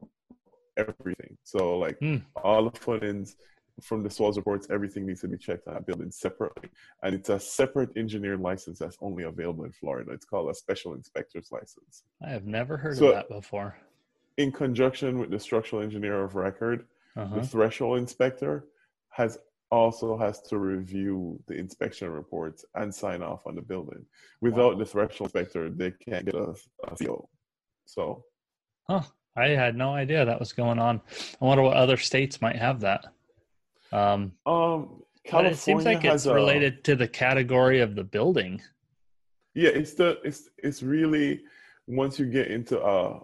everything. 0.78 1.38
So 1.44 1.78
like 1.78 1.98
Hmm. 2.00 2.18
all 2.36 2.70
the 2.70 2.78
footings 2.78 3.36
from 3.82 4.04
the 4.04 4.10
soils 4.10 4.38
reports, 4.38 4.68
everything 4.70 5.06
needs 5.06 5.22
to 5.22 5.28
be 5.28 5.38
checked 5.38 5.68
on 5.68 5.74
that 5.74 5.86
building 5.86 6.12
separately. 6.12 6.70
And 7.04 7.16
it's 7.16 7.30
a 7.30 7.40
separate 7.40 7.90
engineering 7.96 8.42
license 8.42 8.80
that's 8.80 8.98
only 9.02 9.24
available 9.24 9.64
in 9.64 9.72
Florida. 9.72 10.12
It's 10.12 10.26
called 10.26 10.50
a 10.50 10.54
special 10.54 10.94
inspector's 10.94 11.52
license 11.52 12.04
I 12.22 12.30
have 12.30 12.46
never 12.46 12.78
heard 12.78 12.98
So- 12.98 13.08
of 13.10 13.16
that 13.16 13.30
before. 13.30 13.78
in 14.38 14.52
conjunction 14.52 15.20
with 15.20 15.30
the 15.30 15.40
structural 15.40 15.82
engineer 15.82 16.24
of 16.24 16.36
record, 16.36 16.88
Uh-huh. 17.16 17.36
the 17.36 17.46
threshold 17.48 17.98
inspector 18.00 18.66
has 19.10 19.38
also 19.72 20.18
has 20.18 20.42
to 20.42 20.58
review 20.58 21.42
the 21.48 21.56
inspection 21.56 22.10
reports 22.10 22.66
and 22.76 22.94
sign 22.94 23.24
off 23.24 23.48
on 23.48 23.56
the 23.56 23.62
building. 23.62 24.06
Without 24.42 24.78
the 24.78 24.86
threshold 24.86 25.30
inspector, 25.34 25.70
they 25.70 25.92
can't 25.92 26.26
get 26.26 26.36
a, 26.36 26.54
a 26.88 26.96
CO. 26.96 27.30
So 27.86 28.26
Huh. 28.90 29.02
I 29.38 29.50
had 29.50 29.78
no 29.78 29.94
idea 29.94 30.26
that 30.26 30.40
was 30.40 30.52
going 30.52 30.78
on. 30.78 31.00
I 31.42 31.46
wonder 31.46 31.64
what 31.64 31.78
other 31.78 31.96
states 31.96 32.42
might 32.42 32.58
have 32.58 32.82
that. 32.82 33.06
Um, 33.94 34.34
um 34.46 35.04
but 35.24 35.30
California 35.30 35.52
it 35.52 35.58
seems 35.58 35.86
like 35.86 36.04
it's 36.04 36.26
a- 36.26 36.34
related 36.34 36.84
to 36.86 36.96
the 36.96 37.08
category 37.08 37.80
of 37.80 37.96
the 37.96 38.04
building. 38.04 38.62
Yeah, 39.54 39.70
it's 39.70 39.94
the 39.94 40.20
it's 40.24 40.50
it's 40.58 40.82
really 40.84 41.42
once 41.88 42.18
you 42.20 42.26
get 42.26 42.48
into 42.48 42.82
uh 42.82 43.20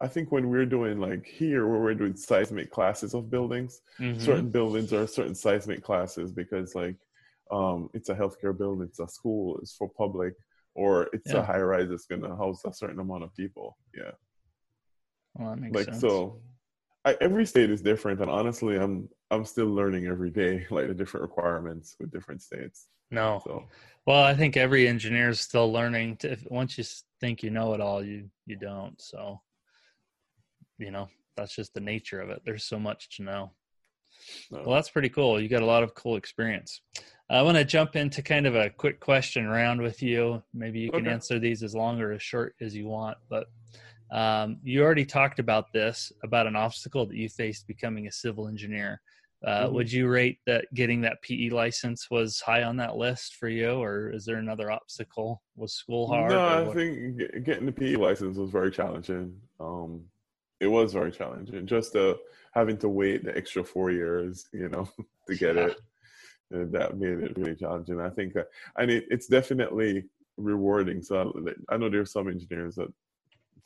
I 0.00 0.08
think 0.08 0.32
when 0.32 0.48
we're 0.48 0.66
doing 0.66 0.98
like 0.98 1.26
here 1.26 1.66
where 1.66 1.80
we're 1.80 1.94
doing 1.94 2.16
seismic 2.16 2.70
classes 2.70 3.14
of 3.14 3.30
buildings, 3.30 3.82
Mhm. 4.00 4.20
certain 4.20 4.50
buildings 4.50 4.92
are 4.92 5.06
certain 5.06 5.34
seismic 5.34 5.82
classes 5.82 6.32
because 6.32 6.74
like 6.74 6.96
um 7.50 7.90
it's 7.94 8.08
a 8.10 8.14
healthcare 8.14 8.56
building 8.56 8.86
it's 8.88 9.00
a 9.00 9.08
school 9.08 9.58
it's 9.60 9.74
for 9.74 9.88
public 9.98 10.34
or 10.74 11.08
it's 11.12 11.32
Yeah. 11.32 11.38
a 11.40 11.42
high 11.42 11.60
rise 11.60 11.88
that's 11.88 12.06
going 12.06 12.22
to 12.22 12.36
house 12.36 12.64
a 12.64 12.72
certain 12.72 13.00
amount 13.00 13.24
of 13.24 13.34
people 13.34 13.76
yeah 13.94 14.12
Well, 15.34 15.50
that 15.50 15.60
makes 15.60 15.76
like 15.76 15.86
sense. 15.86 16.00
so 16.00 16.40
I, 17.04 17.16
every 17.20 17.46
state 17.46 17.70
is 17.70 17.82
different 17.82 18.20
and 18.20 18.30
honestly 18.30 18.76
i'm 18.76 19.08
i'm 19.30 19.44
still 19.44 19.66
learning 19.66 20.06
every 20.06 20.30
day 20.30 20.66
like 20.70 20.86
the 20.88 20.94
different 20.94 21.22
requirements 21.22 21.96
with 21.98 22.12
different 22.12 22.42
states 22.42 22.88
no. 23.10 23.40
so 23.44 23.64
Well, 24.06 24.22
I 24.22 24.34
think 24.34 24.56
every 24.56 24.86
engineer 24.86 25.30
is 25.30 25.40
still 25.40 25.72
learning. 25.72 26.18
To, 26.18 26.30
if, 26.32 26.46
once 26.50 26.78
you 26.78 26.84
think 27.20 27.42
you 27.42 27.50
know 27.50 27.74
it 27.74 27.80
all, 27.80 28.04
you 28.04 28.30
you 28.46 28.54
don't. 28.56 29.00
So, 29.00 29.40
you 30.80 30.90
know, 30.90 31.08
that's 31.36 31.54
just 31.54 31.74
the 31.74 31.80
nature 31.80 32.20
of 32.20 32.30
it. 32.30 32.42
There's 32.44 32.64
so 32.64 32.78
much 32.78 33.16
to 33.16 33.22
know. 33.22 33.52
no. 34.50 34.62
Well, 34.64 34.74
that's 34.74 34.90
pretty 34.90 35.08
cool. 35.10 35.40
You 35.40 35.48
got 35.48 35.62
a 35.62 35.66
lot 35.66 35.82
of 35.82 35.94
cool 35.94 36.16
experience. 36.16 36.80
I 37.30 37.42
want 37.42 37.56
to 37.58 37.64
jump 37.64 37.94
into 37.94 38.22
kind 38.22 38.46
of 38.46 38.56
a 38.56 38.70
quick 38.70 38.98
question 38.98 39.46
round 39.46 39.80
with 39.80 40.02
you. 40.02 40.42
Maybe 40.52 40.80
you 40.80 40.90
can 40.90 41.06
answer 41.06 41.38
these 41.38 41.62
as 41.62 41.74
long 41.74 42.00
or 42.00 42.12
as 42.12 42.22
short 42.22 42.56
as 42.60 42.74
you 42.74 42.88
want. 42.88 43.18
But 43.28 43.46
um, 44.10 44.58
you 44.64 44.82
already 44.82 45.04
talked 45.04 45.38
about 45.38 45.72
this 45.72 46.10
about 46.24 46.48
an 46.48 46.56
obstacle 46.56 47.06
that 47.06 47.16
you 47.16 47.28
faced 47.28 47.68
becoming 47.68 48.08
a 48.08 48.12
civil 48.12 48.48
engineer. 48.48 49.00
Uh, 49.46 49.68
Mhm. 49.68 49.72
Would 49.72 49.92
you 49.92 50.08
rate 50.08 50.38
that 50.46 50.66
getting 50.74 51.00
that 51.02 51.22
PE 51.22 51.48
license 51.50 52.10
was 52.10 52.40
high 52.40 52.64
on 52.64 52.76
that 52.78 52.96
list 52.96 53.36
for 53.36 53.48
you, 53.48 53.70
or 53.70 54.10
is 54.10 54.24
there 54.26 54.36
another 54.36 54.70
obstacle? 54.70 55.40
Was 55.56 55.72
school 55.72 56.08
hard? 56.08 56.32
no 56.32 56.40
i 56.40 56.62
what? 56.62 56.76
think 56.76 57.16
getting 57.44 57.64
the 57.64 57.72
pe 57.72 57.96
license 57.96 58.36
was 58.36 58.50
very 58.50 58.70
challenging 58.70 59.40
um 59.58 60.02
it 60.60 60.66
was 60.66 60.92
very 60.92 61.10
challenging 61.10 61.66
just 61.66 61.96
uh 61.96 62.14
having 62.52 62.76
to 62.76 62.88
wait 62.88 63.24
the 63.24 63.36
extra 63.36 63.64
four 63.64 63.90
years 63.90 64.48
you 64.52 64.68
know 64.68 64.88
to 65.26 65.36
get 65.36 65.56
Yeah. 65.56 65.66
it 65.66 65.76
and 66.50 66.72
that 66.72 66.98
made 66.98 67.18
it 67.20 67.36
really 67.36 67.54
challenging 67.56 68.00
i 68.00 68.10
think 68.10 68.34
that 68.34 68.48
and 68.78 68.90
it, 68.90 69.04
it's 69.10 69.26
definitely 69.28 70.04
rewarding 70.36 71.02
so 71.02 71.32
I, 71.70 71.74
I 71.74 71.76
know 71.76 71.88
there's 71.88 72.12
some 72.12 72.28
engineers 72.28 72.76
that 72.76 72.92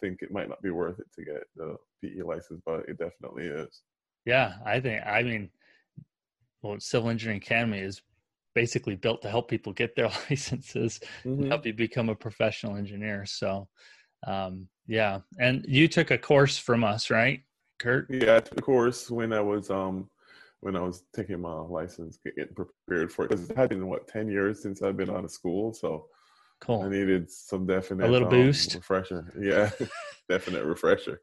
think 0.00 0.22
it 0.22 0.32
might 0.32 0.48
not 0.48 0.60
be 0.62 0.70
worth 0.70 0.98
it 0.98 1.06
to 1.14 1.24
get 1.24 1.44
the 1.56 1.76
pe 2.02 2.20
license 2.22 2.60
but 2.66 2.88
it 2.88 2.98
definitely 2.98 3.46
is 3.46 3.82
Yeah, 4.26 4.54
I 4.64 4.80
think. 4.80 5.04
I 5.06 5.22
mean, 5.22 5.50
well, 6.62 6.80
Civil 6.80 7.10
Engineering 7.10 7.38
Academy 7.42 7.78
is 7.78 8.02
basically 8.54 8.96
built 8.96 9.22
to 9.22 9.30
help 9.30 9.48
people 9.48 9.72
get 9.72 9.94
their 9.94 10.10
licenses, 10.30 11.00
and 11.24 11.46
help 11.48 11.66
you 11.66 11.74
become 11.74 12.08
a 12.08 12.14
professional 12.14 12.76
engineer. 12.76 13.26
So, 13.26 13.68
um, 14.26 14.68
yeah. 14.86 15.20
And 15.38 15.64
you 15.68 15.88
took 15.88 16.10
a 16.10 16.18
course 16.18 16.58
from 16.58 16.84
us, 16.84 17.10
right, 17.10 17.42
Kurt? 17.78 18.10
Yeah, 18.10 18.36
I 18.36 18.40
took 18.40 18.56
the 18.56 18.62
course 18.62 19.10
when 19.10 19.32
I 19.32 19.40
was 19.40 19.70
um 19.70 20.10
when 20.60 20.76
I 20.76 20.80
was 20.80 21.04
taking 21.14 21.40
my 21.40 21.52
license, 21.52 22.18
getting 22.24 22.54
prepared 22.54 23.12
for 23.12 23.24
it. 23.24 23.30
Because 23.30 23.50
it 23.50 23.56
had 23.56 23.70
been 23.70 23.86
what 23.86 24.08
ten 24.08 24.28
years 24.28 24.62
since 24.62 24.82
I've 24.82 24.96
been 24.96 25.10
out 25.10 25.24
of 25.24 25.30
school, 25.30 25.72
so 25.72 26.06
cool. 26.60 26.82
I 26.82 26.88
needed 26.88 27.30
some 27.30 27.66
definite 27.66 28.08
a 28.08 28.10
little 28.10 28.28
um, 28.28 28.34
boost? 28.34 28.74
refresher. 28.74 29.32
Yeah, 29.40 29.70
definite 30.28 30.64
refresher. 30.64 31.20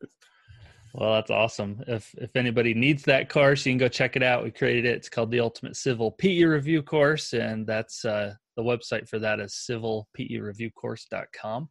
Well, 0.93 1.13
that's 1.13 1.31
awesome. 1.31 1.81
If 1.87 2.13
if 2.17 2.35
anybody 2.35 2.73
needs 2.73 3.03
that 3.03 3.29
course, 3.29 3.65
you 3.65 3.71
can 3.71 3.77
go 3.77 3.87
check 3.87 4.17
it 4.17 4.23
out. 4.23 4.43
We 4.43 4.51
created 4.51 4.85
it. 4.85 4.97
It's 4.97 5.09
called 5.09 5.31
the 5.31 5.39
Ultimate 5.39 5.77
Civil 5.77 6.11
PE 6.11 6.43
Review 6.43 6.83
Course, 6.83 7.33
and 7.33 7.65
that's 7.65 8.03
uh, 8.03 8.33
the 8.57 8.63
website 8.63 9.07
for 9.07 9.17
that 9.19 9.39
is 9.39 9.53
civilpereviewcourse.com. 9.69 11.69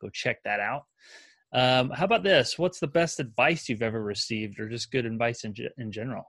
Go 0.00 0.08
check 0.10 0.42
that 0.44 0.60
out. 0.60 0.84
Um, 1.52 1.90
how 1.90 2.04
about 2.04 2.22
this? 2.22 2.58
What's 2.58 2.78
the 2.78 2.86
best 2.86 3.20
advice 3.20 3.68
you've 3.68 3.82
ever 3.82 4.02
received, 4.02 4.60
or 4.60 4.68
just 4.68 4.90
good 4.90 5.06
advice 5.06 5.44
in 5.44 5.54
in 5.78 5.90
general? 5.90 6.24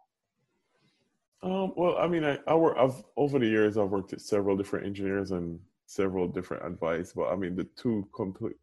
Um, 1.41 1.73
well, 1.75 1.97
I 1.97 2.07
mean, 2.07 2.25
I, 2.25 2.37
I 2.47 2.55
work, 2.55 2.75
I've 2.77 3.01
over 3.15 3.39
the 3.39 3.47
years 3.47 3.77
I've 3.77 3.89
worked 3.89 4.11
with 4.11 4.21
several 4.21 4.57
different 4.57 4.85
engineers 4.85 5.31
and 5.31 5.59
several 5.85 6.27
different 6.27 6.65
advice, 6.65 7.13
but 7.13 7.31
I 7.31 7.35
mean 7.35 7.55
the 7.55 7.67
two 7.75 8.07
complete, 8.13 8.57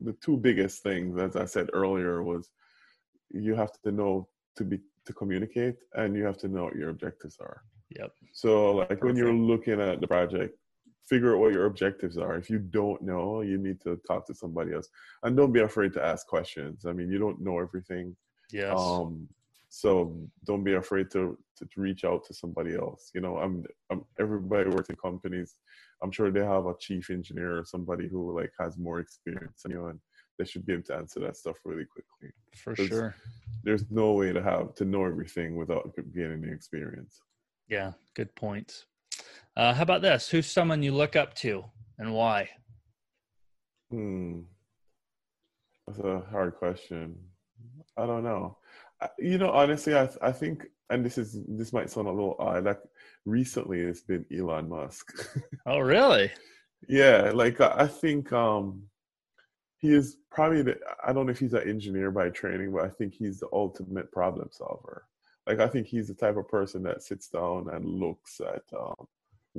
the 0.00 0.12
two 0.14 0.36
biggest 0.36 0.82
things, 0.82 1.18
as 1.18 1.36
I 1.36 1.44
said 1.44 1.70
earlier, 1.72 2.22
was 2.22 2.50
you 3.30 3.54
have 3.54 3.72
to 3.82 3.92
know 3.92 4.28
to 4.56 4.64
be 4.64 4.80
to 5.06 5.12
communicate 5.12 5.76
and 5.94 6.16
you 6.16 6.24
have 6.24 6.38
to 6.38 6.48
know 6.48 6.64
what 6.64 6.76
your 6.76 6.90
objectives 6.90 7.38
are. 7.40 7.62
Yep. 7.98 8.12
So 8.32 8.74
like 8.74 9.02
when 9.02 9.16
you're 9.16 9.32
looking 9.32 9.80
at 9.80 10.00
the 10.00 10.06
project, 10.06 10.58
figure 11.08 11.34
out 11.34 11.40
what 11.40 11.52
your 11.52 11.66
objectives 11.66 12.18
are. 12.18 12.36
If 12.36 12.50
you 12.50 12.58
don't 12.58 13.00
know, 13.02 13.40
you 13.40 13.58
need 13.58 13.80
to 13.82 13.98
talk 14.06 14.26
to 14.26 14.34
somebody 14.34 14.74
else. 14.74 14.88
And 15.22 15.36
don't 15.36 15.52
be 15.52 15.60
afraid 15.60 15.92
to 15.94 16.04
ask 16.04 16.26
questions. 16.26 16.84
I 16.86 16.92
mean, 16.92 17.10
you 17.10 17.18
don't 17.18 17.40
know 17.40 17.58
everything. 17.58 18.16
Yes. 18.52 18.78
Um 18.78 19.28
so 19.70 20.16
don't 20.44 20.64
be 20.64 20.74
afraid 20.74 21.10
to 21.10 21.36
to 21.58 21.66
reach 21.76 22.04
out 22.04 22.24
to 22.26 22.34
somebody 22.34 22.74
else. 22.74 23.10
You 23.14 23.20
know, 23.20 23.36
I'm, 23.38 23.64
I'm 23.90 24.04
everybody 24.18 24.70
works 24.70 24.88
in 24.88 24.96
companies. 24.96 25.56
I'm 26.02 26.10
sure 26.10 26.30
they 26.30 26.44
have 26.44 26.66
a 26.66 26.74
chief 26.78 27.10
engineer 27.10 27.58
or 27.58 27.64
somebody 27.64 28.08
who 28.08 28.38
like 28.38 28.52
has 28.60 28.78
more 28.78 29.00
experience 29.00 29.62
than 29.62 29.72
you 29.72 29.86
and 29.86 30.00
they 30.38 30.44
should 30.44 30.64
be 30.64 30.72
able 30.72 30.84
to 30.84 30.94
answer 30.94 31.20
that 31.20 31.36
stuff 31.36 31.56
really 31.64 31.84
quickly. 31.84 32.32
For 32.54 32.76
sure. 32.76 33.14
There's 33.64 33.84
no 33.90 34.12
way 34.12 34.32
to 34.32 34.42
have 34.42 34.74
to 34.76 34.84
know 34.84 35.04
everything 35.04 35.56
without 35.56 35.92
getting 36.14 36.42
the 36.42 36.52
experience. 36.52 37.20
Yeah, 37.68 37.92
good 38.14 38.34
points. 38.36 38.86
Uh, 39.56 39.74
how 39.74 39.82
about 39.82 40.02
this? 40.02 40.28
Who's 40.28 40.46
someone 40.46 40.82
you 40.82 40.92
look 40.92 41.16
up 41.16 41.34
to 41.36 41.64
and 41.98 42.14
why? 42.14 42.48
Hmm. 43.90 44.40
That's 45.86 45.98
a 46.00 46.22
hard 46.30 46.54
question. 46.56 47.16
I 47.96 48.06
don't 48.06 48.22
know. 48.22 48.58
You 49.18 49.38
know, 49.38 49.50
honestly, 49.50 49.94
I 49.96 50.08
I 50.20 50.32
think, 50.32 50.66
and 50.90 51.04
this 51.04 51.18
is 51.18 51.38
this 51.48 51.72
might 51.72 51.90
sound 51.90 52.08
a 52.08 52.12
little 52.12 52.36
odd. 52.38 52.64
Like 52.64 52.80
recently, 53.24 53.80
it's 53.80 54.02
been 54.02 54.24
Elon 54.36 54.68
Musk. 54.68 55.06
oh, 55.66 55.78
really? 55.78 56.30
yeah. 56.88 57.30
Like 57.34 57.60
I 57.60 57.86
think 57.86 58.32
um, 58.32 58.82
he 59.78 59.94
is 59.94 60.18
probably 60.30 60.62
the. 60.62 60.78
I 61.04 61.12
don't 61.12 61.26
know 61.26 61.32
if 61.32 61.38
he's 61.38 61.54
an 61.54 61.68
engineer 61.68 62.10
by 62.10 62.30
training, 62.30 62.72
but 62.72 62.84
I 62.84 62.88
think 62.88 63.14
he's 63.14 63.40
the 63.40 63.48
ultimate 63.52 64.12
problem 64.12 64.48
solver. 64.52 65.06
Like 65.46 65.60
I 65.60 65.68
think 65.68 65.86
he's 65.86 66.08
the 66.08 66.14
type 66.14 66.36
of 66.36 66.48
person 66.48 66.82
that 66.82 67.02
sits 67.02 67.28
down 67.28 67.70
and 67.72 67.84
looks 67.84 68.40
at 68.40 68.62
um, 68.78 69.06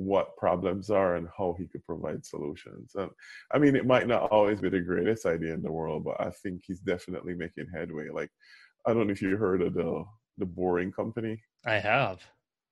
what 0.00 0.36
problems 0.36 0.90
are 0.90 1.16
and 1.16 1.28
how 1.36 1.54
he 1.58 1.66
could 1.66 1.84
provide 1.84 2.24
solutions. 2.24 2.92
And 2.94 3.10
I 3.52 3.58
mean, 3.58 3.76
it 3.76 3.86
might 3.86 4.06
not 4.06 4.30
always 4.30 4.60
be 4.60 4.70
the 4.70 4.80
greatest 4.80 5.26
idea 5.26 5.52
in 5.52 5.62
the 5.62 5.70
world, 5.70 6.04
but 6.04 6.20
I 6.20 6.30
think 6.30 6.62
he's 6.66 6.80
definitely 6.80 7.34
making 7.34 7.66
headway. 7.72 8.08
Like, 8.08 8.30
I 8.86 8.94
don't 8.94 9.06
know 9.06 9.12
if 9.12 9.22
you 9.22 9.36
heard 9.36 9.62
of 9.62 9.74
the 9.74 10.04
the 10.38 10.46
Boring 10.46 10.90
Company. 10.90 11.42
I 11.66 11.74
have. 11.74 12.20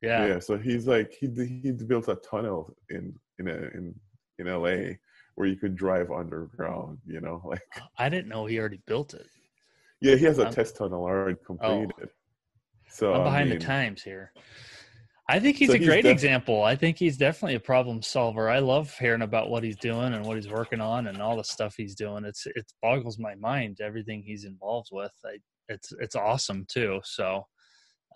Yeah. 0.01 0.27
Yeah. 0.27 0.39
So 0.39 0.57
he's 0.57 0.87
like 0.87 1.13
he 1.13 1.27
he 1.63 1.73
built 1.73 2.09
a 2.09 2.17
tunnel 2.17 2.75
in 2.89 3.15
in 3.39 3.49
a, 3.49 3.57
in 3.75 3.95
in 4.39 4.47
LA 4.47 4.95
where 5.35 5.47
you 5.47 5.57
could 5.57 5.77
drive 5.77 6.11
underground. 6.11 6.99
You 7.07 7.21
know, 7.21 7.43
like 7.47 7.63
I 7.99 8.09
didn't 8.09 8.29
know 8.29 8.47
he 8.47 8.59
already 8.59 8.81
built 8.87 9.15
it. 9.15 9.27
Yeah, 10.01 10.17
he 10.17 10.25
has 10.25 10.39
a 10.39 10.47
um, 10.47 10.53
test 10.53 10.77
tunnel 10.77 11.03
already 11.03 11.37
oh. 11.43 11.45
completed. 11.45 11.93
Oh. 12.03 12.09
So 12.91 13.13
I'm 13.13 13.25
behind 13.25 13.49
I 13.49 13.51
mean, 13.51 13.59
the 13.59 13.65
times 13.65 14.03
here. 14.03 14.33
I 15.31 15.39
think 15.41 15.59
he's 15.59 15.69
so 15.69 15.75
a 15.75 15.79
great 15.79 16.05
def- 16.05 16.13
example. 16.13 16.63
I 16.63 16.75
think 16.75 16.97
he's 16.97 17.19
definitely 17.19 17.57
a 17.57 17.61
problem 17.61 18.01
solver. 18.01 18.49
I 18.49 18.61
love 18.61 18.97
hearing 18.99 19.21
about 19.21 19.51
what 19.51 19.63
he's 19.63 19.77
doing 19.77 20.15
and 20.15 20.25
what 20.25 20.37
he's 20.37 20.49
working 20.49 20.81
on 20.81 21.07
and 21.07 21.21
all 21.21 21.37
the 21.37 21.45
stuff 21.45 21.75
he's 21.77 21.95
doing. 21.95 22.25
It's 22.25 22.47
it 22.47 22.73
boggles 22.81 23.19
my 23.19 23.35
mind 23.35 23.81
everything 23.83 24.23
he's 24.23 24.45
involved 24.45 24.89
with. 24.91 25.13
I, 25.27 25.39
it's 25.69 25.93
it's 26.01 26.17
awesome 26.17 26.65
too. 26.67 27.01
So 27.05 27.47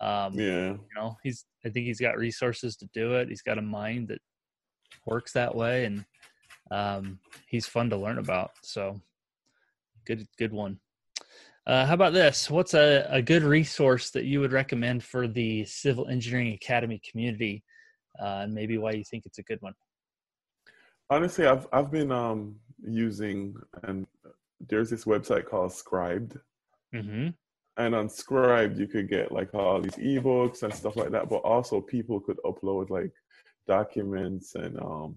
um, 0.01 0.33
yeah, 0.33 0.71
you 0.71 0.87
know, 0.95 1.15
he's 1.21 1.45
I 1.63 1.69
think 1.69 1.85
he's 1.85 2.01
got 2.01 2.17
resources 2.17 2.75
to 2.77 2.87
do 2.93 3.13
it. 3.13 3.29
He's 3.29 3.43
got 3.43 3.59
a 3.59 3.61
mind 3.61 4.07
that 4.07 4.19
works 5.05 5.33
that 5.33 5.53
way, 5.53 5.85
and 5.85 6.05
um, 6.71 7.19
he's 7.47 7.67
fun 7.67 7.91
to 7.91 7.97
learn 7.97 8.17
about. 8.17 8.51
So 8.63 8.99
good 10.05 10.25
good 10.39 10.51
one. 10.51 10.79
Uh, 11.65 11.85
how 11.85 11.93
about 11.93 12.11
this? 12.11 12.49
What's 12.49 12.73
a, 12.73 13.07
a 13.09 13.21
good 13.21 13.43
resource 13.43 14.09
that 14.11 14.25
you 14.25 14.41
would 14.41 14.51
recommend 14.51 15.03
for 15.03 15.27
the 15.27 15.63
Civil 15.63 16.07
Engineering 16.07 16.53
Academy 16.53 17.01
community, 17.09 17.63
uh, 18.21 18.41
and 18.43 18.53
maybe 18.53 18.77
why 18.77 18.91
you 18.91 19.03
think 19.05 19.25
it's 19.25 19.39
a 19.39 19.43
good 19.43 19.61
one? 19.61 19.73
Honestly, 21.09 21.45
I've 21.45 21.67
I've 21.71 21.89
been 21.89 22.11
um, 22.11 22.55
using 22.85 23.55
and 23.83 24.05
there's 24.67 24.89
this 24.89 25.05
website 25.05 25.45
called 25.45 25.71
Scribd, 25.71 26.37
mm-hmm. 26.93 27.29
and 27.77 27.95
on 27.95 28.07
Scribd 28.09 28.77
you 28.77 28.87
could 28.87 29.07
get 29.07 29.31
like 29.31 29.53
all 29.53 29.79
these 29.79 29.95
ebooks 29.95 30.63
and 30.63 30.73
stuff 30.73 30.97
like 30.97 31.11
that, 31.11 31.29
but 31.29 31.37
also 31.37 31.79
people 31.79 32.19
could 32.19 32.39
upload 32.45 32.89
like 32.89 33.11
documents 33.67 34.55
and 34.55 34.77
um, 34.81 35.15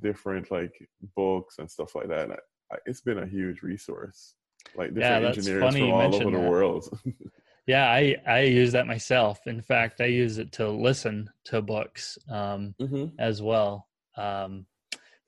different 0.00 0.50
like 0.50 0.74
books 1.14 1.58
and 1.60 1.70
stuff 1.70 1.94
like 1.94 2.08
that. 2.08 2.30
I, 2.72 2.76
it's 2.84 3.00
been 3.00 3.18
a 3.18 3.26
huge 3.26 3.62
resource 3.62 4.34
like 4.76 4.94
different 4.94 5.22
yeah, 5.22 5.28
engineers 5.28 5.74
from 5.74 5.90
all 5.90 6.14
over 6.14 6.30
the 6.30 6.38
world. 6.38 7.00
yeah, 7.66 7.90
I 7.90 8.16
I 8.26 8.40
use 8.40 8.72
that 8.72 8.86
myself. 8.86 9.46
In 9.46 9.60
fact, 9.60 10.00
I 10.00 10.06
use 10.06 10.38
it 10.38 10.52
to 10.52 10.68
listen 10.70 11.28
to 11.44 11.60
books 11.62 12.18
um, 12.30 12.74
mm-hmm. 12.80 13.06
as 13.18 13.42
well. 13.42 13.86
Um, 14.16 14.66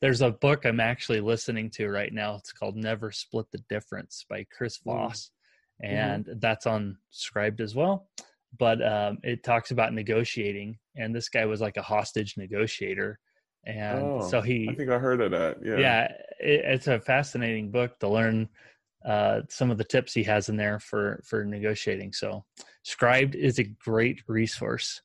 there's 0.01 0.23
a 0.23 0.31
book 0.31 0.65
I'm 0.65 0.81
actually 0.81 1.21
listening 1.21 1.71
to 1.73 1.91
right 1.91 2.13
now. 2.13 2.37
It's 2.37 2.53
called 2.53 2.77
Never 2.77 3.13
Split 3.13 3.47
the 3.53 3.63
Difference 3.69 4.25
by 4.29 4.47
Chris 4.57 4.79
mm. 4.79 4.85
Voss, 4.85 5.31
mm-hmm. 5.85 5.95
and 5.95 6.29
that's 6.41 6.67
on 6.67 6.97
Scribd 7.13 7.61
as 7.61 7.75
well. 7.75 8.09
But 8.59 8.83
um, 8.83 9.19
it 9.23 9.45
talks 9.45 9.71
about 9.71 9.93
negotiating, 9.93 10.79
and 10.97 11.15
this 11.15 11.29
guy 11.29 11.45
was 11.45 11.61
like 11.61 11.77
a 11.77 11.83
hostage 11.83 12.37
negotiator, 12.37 13.19
and 13.65 14.03
oh, 14.03 14.29
so 14.29 14.41
he. 14.41 14.69
I 14.71 14.75
think 14.75 14.91
I 14.91 14.99
heard 14.99 15.21
of 15.21 15.31
that. 15.33 15.59
Yeah, 15.63 15.77
yeah, 15.77 16.05
it, 16.41 16.65
it's 16.65 16.87
a 16.87 16.99
fascinating 17.01 17.71
book 17.71 17.99
to 18.01 18.09
learn 18.09 18.49
uh, 19.05 19.43
some 19.49 19.71
of 19.71 19.79
the 19.79 19.85
tips 19.85 20.13
he 20.13 20.23
has 20.25 20.49
in 20.49 20.57
there 20.57 20.79
for 20.79 21.21
for 21.25 21.45
negotiating. 21.45 22.13
So, 22.13 22.45
Scribd 22.87 23.35
is 23.35 23.59
a 23.59 23.65
great 23.65 24.23
resource. 24.27 25.03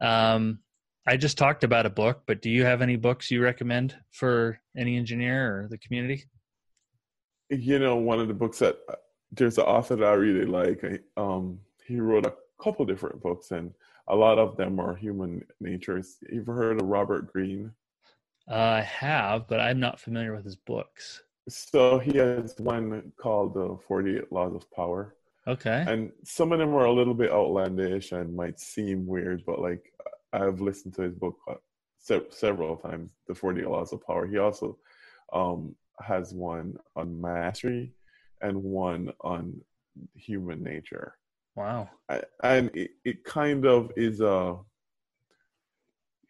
Um, 0.00 0.60
I 1.06 1.16
just 1.16 1.36
talked 1.36 1.64
about 1.64 1.86
a 1.86 1.90
book, 1.90 2.22
but 2.26 2.40
do 2.40 2.50
you 2.50 2.64
have 2.64 2.80
any 2.80 2.96
books 2.96 3.30
you 3.30 3.42
recommend 3.42 3.94
for 4.10 4.58
any 4.76 4.96
engineer 4.96 5.60
or 5.60 5.68
the 5.68 5.78
community? 5.78 6.24
You 7.50 7.78
know, 7.78 7.96
one 7.96 8.20
of 8.20 8.28
the 8.28 8.34
books 8.34 8.60
that 8.60 8.78
uh, 8.88 8.94
there's 9.32 9.58
an 9.58 9.64
author 9.64 9.96
that 9.96 10.06
I 10.06 10.14
really 10.14 10.46
like. 10.46 11.02
Um, 11.16 11.58
he 11.86 12.00
wrote 12.00 12.24
a 12.24 12.34
couple 12.62 12.86
different 12.86 13.20
books, 13.20 13.50
and 13.50 13.72
a 14.08 14.16
lot 14.16 14.38
of 14.38 14.56
them 14.56 14.80
are 14.80 14.94
human 14.94 15.44
nature. 15.60 16.02
You've 16.30 16.46
heard 16.46 16.80
of 16.80 16.86
Robert 16.86 17.32
Greene? 17.32 17.72
Uh, 18.50 18.54
I 18.54 18.80
have, 18.82 19.46
but 19.46 19.60
I'm 19.60 19.80
not 19.80 20.00
familiar 20.00 20.34
with 20.34 20.44
his 20.44 20.56
books. 20.56 21.22
So 21.48 21.98
he 21.98 22.16
has 22.18 22.54
one 22.58 23.12
called 23.20 23.54
the 23.54 23.76
48 23.86 24.32
Laws 24.32 24.54
of 24.54 24.70
Power. 24.70 25.14
Okay. 25.46 25.84
And 25.86 26.10
some 26.22 26.52
of 26.52 26.58
them 26.58 26.74
are 26.74 26.86
a 26.86 26.92
little 26.92 27.14
bit 27.14 27.30
outlandish 27.30 28.12
and 28.12 28.34
might 28.34 28.58
seem 28.58 29.06
weird, 29.06 29.44
but 29.44 29.60
like 29.60 29.92
I've 30.32 30.60
listened 30.60 30.94
to 30.94 31.02
his 31.02 31.14
book 31.14 31.36
uh, 31.48 31.54
se- 31.98 32.30
several 32.30 32.76
times, 32.76 33.10
The 33.28 33.34
48 33.34 33.68
Laws 33.68 33.92
of 33.92 34.04
Power. 34.06 34.26
He 34.26 34.38
also 34.38 34.78
um, 35.32 35.74
has 36.00 36.32
one 36.32 36.78
on 36.96 37.20
mastery 37.20 37.92
and 38.40 38.62
one 38.62 39.12
on 39.20 39.60
human 40.14 40.62
nature. 40.62 41.16
Wow. 41.56 41.90
I, 42.08 42.22
and 42.42 42.70
it, 42.74 42.92
it 43.04 43.24
kind 43.24 43.66
of 43.66 43.92
is 43.96 44.20
a 44.20 44.56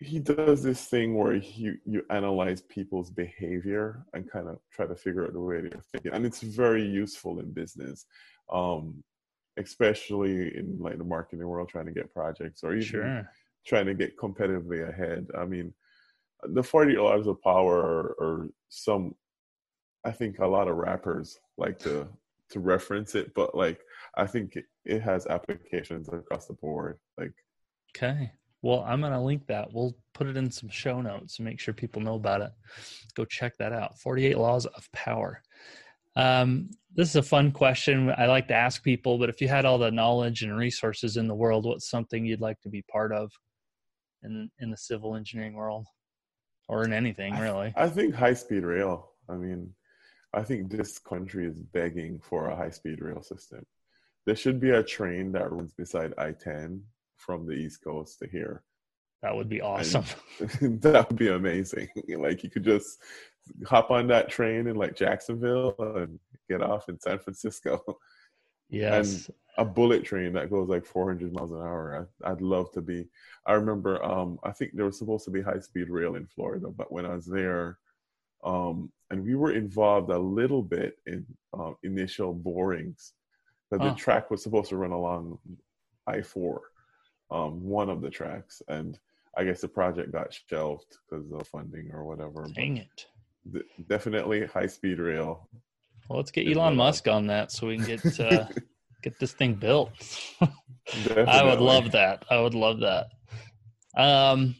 he 0.04 0.18
does 0.18 0.62
this 0.62 0.84
thing 0.84 1.16
where 1.16 1.34
you 1.34 1.78
you 1.84 2.04
analyze 2.10 2.60
people's 2.60 3.10
behavior 3.10 4.04
and 4.12 4.30
kind 4.30 4.48
of 4.48 4.58
try 4.70 4.86
to 4.86 4.94
figure 4.94 5.24
out 5.24 5.32
the 5.32 5.40
way 5.40 5.60
they're 5.60 5.82
thinking, 5.92 6.12
and 6.12 6.26
it's 6.26 6.42
very 6.42 6.84
useful 6.84 7.40
in 7.40 7.50
business, 7.52 8.06
um, 8.52 9.02
especially 9.56 10.56
in 10.56 10.78
like 10.78 10.98
the 10.98 11.04
marketing 11.04 11.46
world, 11.46 11.68
trying 11.68 11.86
to 11.86 11.92
get 11.92 12.12
projects 12.12 12.62
or 12.62 12.72
even 12.72 12.82
sure. 12.86 13.30
trying 13.66 13.86
to 13.86 13.94
get 13.94 14.16
competitively 14.16 14.88
ahead. 14.88 15.26
I 15.36 15.44
mean, 15.44 15.72
the 16.42 16.62
Forty 16.62 16.96
Laws 16.96 17.26
of 17.26 17.42
Power 17.42 18.14
or 18.18 18.48
some, 18.68 19.14
I 20.04 20.12
think 20.12 20.38
a 20.38 20.46
lot 20.46 20.68
of 20.68 20.76
rappers 20.76 21.38
like 21.56 21.78
to 21.80 22.08
to 22.50 22.60
reference 22.60 23.14
it, 23.14 23.32
but 23.34 23.54
like 23.54 23.80
I 24.16 24.26
think 24.26 24.56
it, 24.56 24.66
it 24.84 25.02
has 25.02 25.26
applications 25.26 26.08
across 26.08 26.46
the 26.46 26.54
board. 26.54 26.98
Like, 27.18 27.32
okay, 27.96 28.32
well, 28.64 28.82
I'm 28.88 29.02
going 29.02 29.12
to 29.12 29.20
link 29.20 29.46
that. 29.48 29.68
We'll 29.74 29.94
put 30.14 30.26
it 30.26 30.38
in 30.38 30.50
some 30.50 30.70
show 30.70 31.02
notes 31.02 31.38
and 31.38 31.44
make 31.44 31.60
sure 31.60 31.74
people 31.74 32.00
know 32.00 32.14
about 32.14 32.40
it. 32.40 32.50
Go 33.14 33.26
check 33.26 33.58
that 33.58 33.74
out. 33.74 33.98
48 33.98 34.38
Laws 34.38 34.64
of 34.64 34.90
Power. 34.90 35.42
Um, 36.16 36.70
this 36.94 37.10
is 37.10 37.16
a 37.16 37.22
fun 37.22 37.52
question 37.52 38.10
I 38.16 38.24
like 38.24 38.48
to 38.48 38.54
ask 38.54 38.82
people, 38.82 39.18
but 39.18 39.28
if 39.28 39.42
you 39.42 39.48
had 39.48 39.66
all 39.66 39.76
the 39.76 39.90
knowledge 39.90 40.42
and 40.42 40.56
resources 40.56 41.18
in 41.18 41.28
the 41.28 41.34
world, 41.34 41.66
what's 41.66 41.90
something 41.90 42.24
you'd 42.24 42.40
like 42.40 42.58
to 42.62 42.70
be 42.70 42.80
part 42.82 43.12
of 43.12 43.30
in 44.22 44.48
in 44.58 44.70
the 44.70 44.76
civil 44.78 45.14
engineering 45.14 45.54
world 45.54 45.86
or 46.66 46.84
in 46.84 46.92
anything 46.94 47.36
really? 47.36 47.74
I, 47.76 47.84
I 47.84 47.88
think 47.90 48.14
high 48.14 48.34
speed 48.34 48.62
rail. 48.62 49.10
I 49.28 49.34
mean, 49.34 49.74
I 50.32 50.42
think 50.42 50.70
this 50.70 50.98
country 50.98 51.46
is 51.46 51.60
begging 51.60 52.18
for 52.22 52.48
a 52.48 52.56
high 52.56 52.70
speed 52.70 53.02
rail 53.02 53.20
system. 53.20 53.66
There 54.24 54.36
should 54.36 54.58
be 54.58 54.70
a 54.70 54.82
train 54.82 55.32
that 55.32 55.52
runs 55.52 55.74
beside 55.74 56.14
I 56.16 56.32
10 56.32 56.80
from 57.16 57.46
the 57.46 57.52
East 57.52 57.82
Coast 57.82 58.18
to 58.20 58.28
here. 58.28 58.62
That 59.22 59.34
would 59.34 59.48
be 59.48 59.62
awesome. 59.62 60.04
that 60.38 61.06
would 61.08 61.18
be 61.18 61.28
amazing. 61.28 61.88
Like 62.08 62.44
you 62.44 62.50
could 62.50 62.64
just 62.64 62.98
hop 63.66 63.90
on 63.90 64.06
that 64.08 64.28
train 64.28 64.66
in 64.66 64.76
like 64.76 64.96
Jacksonville 64.96 65.74
and 65.78 66.18
get 66.48 66.62
off 66.62 66.88
in 66.88 67.00
San 67.00 67.18
Francisco. 67.18 67.82
Yes. 68.70 69.28
And 69.28 69.36
a 69.58 69.64
bullet 69.64 70.04
train 70.04 70.32
that 70.32 70.50
goes 70.50 70.68
like 70.68 70.86
400 70.86 71.32
miles 71.32 71.52
an 71.52 71.58
hour. 71.58 72.08
I, 72.24 72.30
would 72.30 72.40
love 72.40 72.72
to 72.72 72.80
be. 72.80 73.06
I 73.46 73.52
remember, 73.52 74.02
um, 74.02 74.38
I 74.42 74.52
think 74.52 74.72
there 74.72 74.86
was 74.86 74.98
supposed 74.98 75.26
to 75.26 75.30
be 75.30 75.42
high 75.42 75.60
speed 75.60 75.90
rail 75.90 76.16
in 76.16 76.26
Florida, 76.26 76.68
but 76.74 76.90
when 76.90 77.04
I 77.04 77.14
was 77.14 77.26
there, 77.26 77.78
um, 78.42 78.90
and 79.10 79.22
we 79.22 79.36
were 79.36 79.52
involved 79.52 80.10
a 80.10 80.18
little 80.18 80.62
bit 80.62 80.94
in 81.06 81.24
uh, 81.56 81.72
initial 81.82 82.32
borings, 82.32 83.12
but 83.70 83.80
the 83.80 83.94
track 83.94 84.30
was 84.30 84.42
supposed 84.42 84.70
to 84.70 84.76
run 84.76 84.92
along 84.92 85.38
I 86.06 86.22
4, 86.22 86.60
um, 87.34 87.62
one 87.64 87.90
of 87.90 88.00
the 88.00 88.10
tracks. 88.10 88.62
And 88.68 88.98
I 89.36 89.44
guess 89.44 89.60
the 89.60 89.68
project 89.68 90.12
got 90.12 90.32
shelved 90.48 90.96
because 91.10 91.30
of 91.32 91.46
funding 91.48 91.90
or 91.92 92.04
whatever. 92.04 92.46
Dang 92.54 92.76
it. 92.76 93.06
D- 93.50 93.62
definitely 93.88 94.46
high 94.46 94.68
speed 94.68 95.00
rail. 95.00 95.48
Well, 96.08 96.18
let's 96.18 96.30
get 96.30 96.46
Elon 96.46 96.76
Musk 96.76 97.08
on 97.08 97.26
that 97.26 97.50
so 97.50 97.66
we 97.66 97.76
can 97.76 97.86
get 97.86 98.20
uh, 98.20 98.46
get 99.02 99.18
this 99.18 99.32
thing 99.32 99.54
built. 99.54 99.90
I 100.40 101.42
would 101.44 101.60
love 101.60 101.92
that. 101.92 102.24
I 102.30 102.40
would 102.40 102.54
love 102.54 102.80
that. 102.80 103.06
Um, 103.96 104.54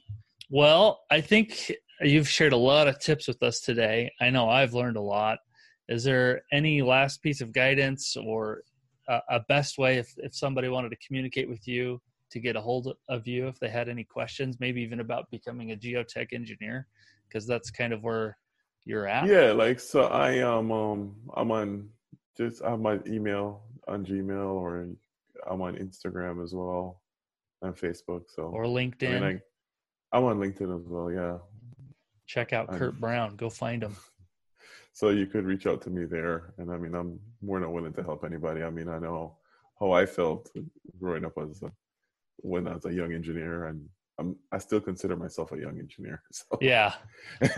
well, 0.50 1.02
I 1.10 1.20
think 1.20 1.72
you've 2.00 2.28
shared 2.28 2.52
a 2.52 2.58
lot 2.58 2.88
of 2.88 2.98
tips 2.98 3.28
with 3.28 3.42
us 3.42 3.60
today. 3.60 4.10
I 4.20 4.30
know 4.30 4.48
I've 4.48 4.74
learned 4.74 4.96
a 4.96 5.02
lot. 5.02 5.38
Is 5.88 6.02
there 6.02 6.42
any 6.50 6.82
last 6.82 7.22
piece 7.22 7.40
of 7.40 7.52
guidance 7.52 8.16
or 8.16 8.62
a, 9.06 9.20
a 9.28 9.40
best 9.40 9.76
way 9.76 9.98
if, 9.98 10.14
if 10.16 10.34
somebody 10.34 10.68
wanted 10.68 10.90
to 10.90 11.06
communicate 11.06 11.48
with 11.48 11.68
you 11.68 12.00
to 12.34 12.40
get 12.40 12.56
a 12.56 12.60
hold 12.60 12.92
of 13.08 13.26
you 13.28 13.46
if 13.46 13.60
they 13.60 13.68
had 13.68 13.88
any 13.88 14.02
questions, 14.02 14.58
maybe 14.58 14.82
even 14.82 14.98
about 14.98 15.30
becoming 15.30 15.70
a 15.70 15.76
geotech 15.76 16.32
engineer? 16.32 16.88
Because 17.28 17.46
that's 17.46 17.70
kind 17.70 17.92
of 17.92 18.02
where 18.02 18.36
you're 18.84 19.06
at. 19.06 19.26
Yeah, 19.26 19.52
like 19.52 19.78
so 19.78 20.02
I 20.02 20.32
am 20.32 20.72
um 20.72 21.14
I'm 21.34 21.52
on 21.52 21.88
just 22.36 22.60
I 22.62 22.70
have 22.70 22.80
my 22.80 22.98
email 23.06 23.62
on 23.86 24.04
Gmail 24.04 24.50
or 24.54 24.88
I'm 25.46 25.62
on 25.62 25.76
Instagram 25.76 26.42
as 26.42 26.52
well 26.52 27.00
and 27.62 27.76
Facebook. 27.76 28.24
So 28.34 28.42
or 28.42 28.64
LinkedIn. 28.64 29.16
I 29.16 29.28
mean, 29.28 29.40
I, 30.12 30.18
am 30.18 30.24
on 30.24 30.38
LinkedIn 30.38 30.76
as 30.76 30.88
well. 30.88 31.12
Yeah. 31.12 31.38
Check 32.26 32.52
out 32.52 32.66
I'm, 32.68 32.78
Kurt 32.78 32.98
Brown. 33.00 33.36
Go 33.36 33.48
find 33.48 33.82
him. 33.82 33.96
So 34.96 35.08
you 35.08 35.26
could 35.26 35.44
reach 35.44 35.66
out 35.66 35.82
to 35.82 35.90
me 35.90 36.04
there, 36.04 36.54
and 36.56 36.70
I 36.70 36.76
mean 36.78 36.94
I'm 36.94 37.18
more 37.42 37.58
than 37.58 37.72
willing 37.72 37.92
to 37.94 38.02
help 38.04 38.24
anybody. 38.24 38.62
I 38.62 38.70
mean 38.70 38.88
I 38.88 39.00
know 39.00 39.38
how 39.80 39.90
I 39.90 40.06
felt 40.06 40.52
growing 41.00 41.24
up 41.24 41.32
as 41.36 41.64
a, 41.64 41.72
when 42.38 42.68
I 42.68 42.74
was 42.74 42.84
a 42.84 42.92
young 42.92 43.12
engineer, 43.12 43.66
and 43.66 43.88
I'm 44.18 44.36
I 44.52 44.58
still 44.58 44.80
consider 44.80 45.16
myself 45.16 45.52
a 45.52 45.58
young 45.58 45.78
engineer. 45.78 46.22
So. 46.32 46.58
Yeah. 46.60 46.94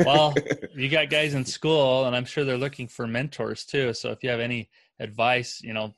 Well, 0.01 0.35
you 0.75 0.89
got 0.89 1.11
guys 1.11 1.35
in 1.35 1.45
school, 1.45 2.07
and 2.07 2.15
I'm 2.17 2.25
sure 2.25 2.45
they're 2.45 2.59
looking 2.59 2.89
for 2.89 3.07
mentors 3.07 3.65
too. 3.65 3.93
So 3.95 4.11
if 4.11 4.23
you 4.23 4.31
have 4.31 4.41
any 4.41 4.71
advice, 5.01 5.61
you 5.63 5.73
know, 5.73 5.95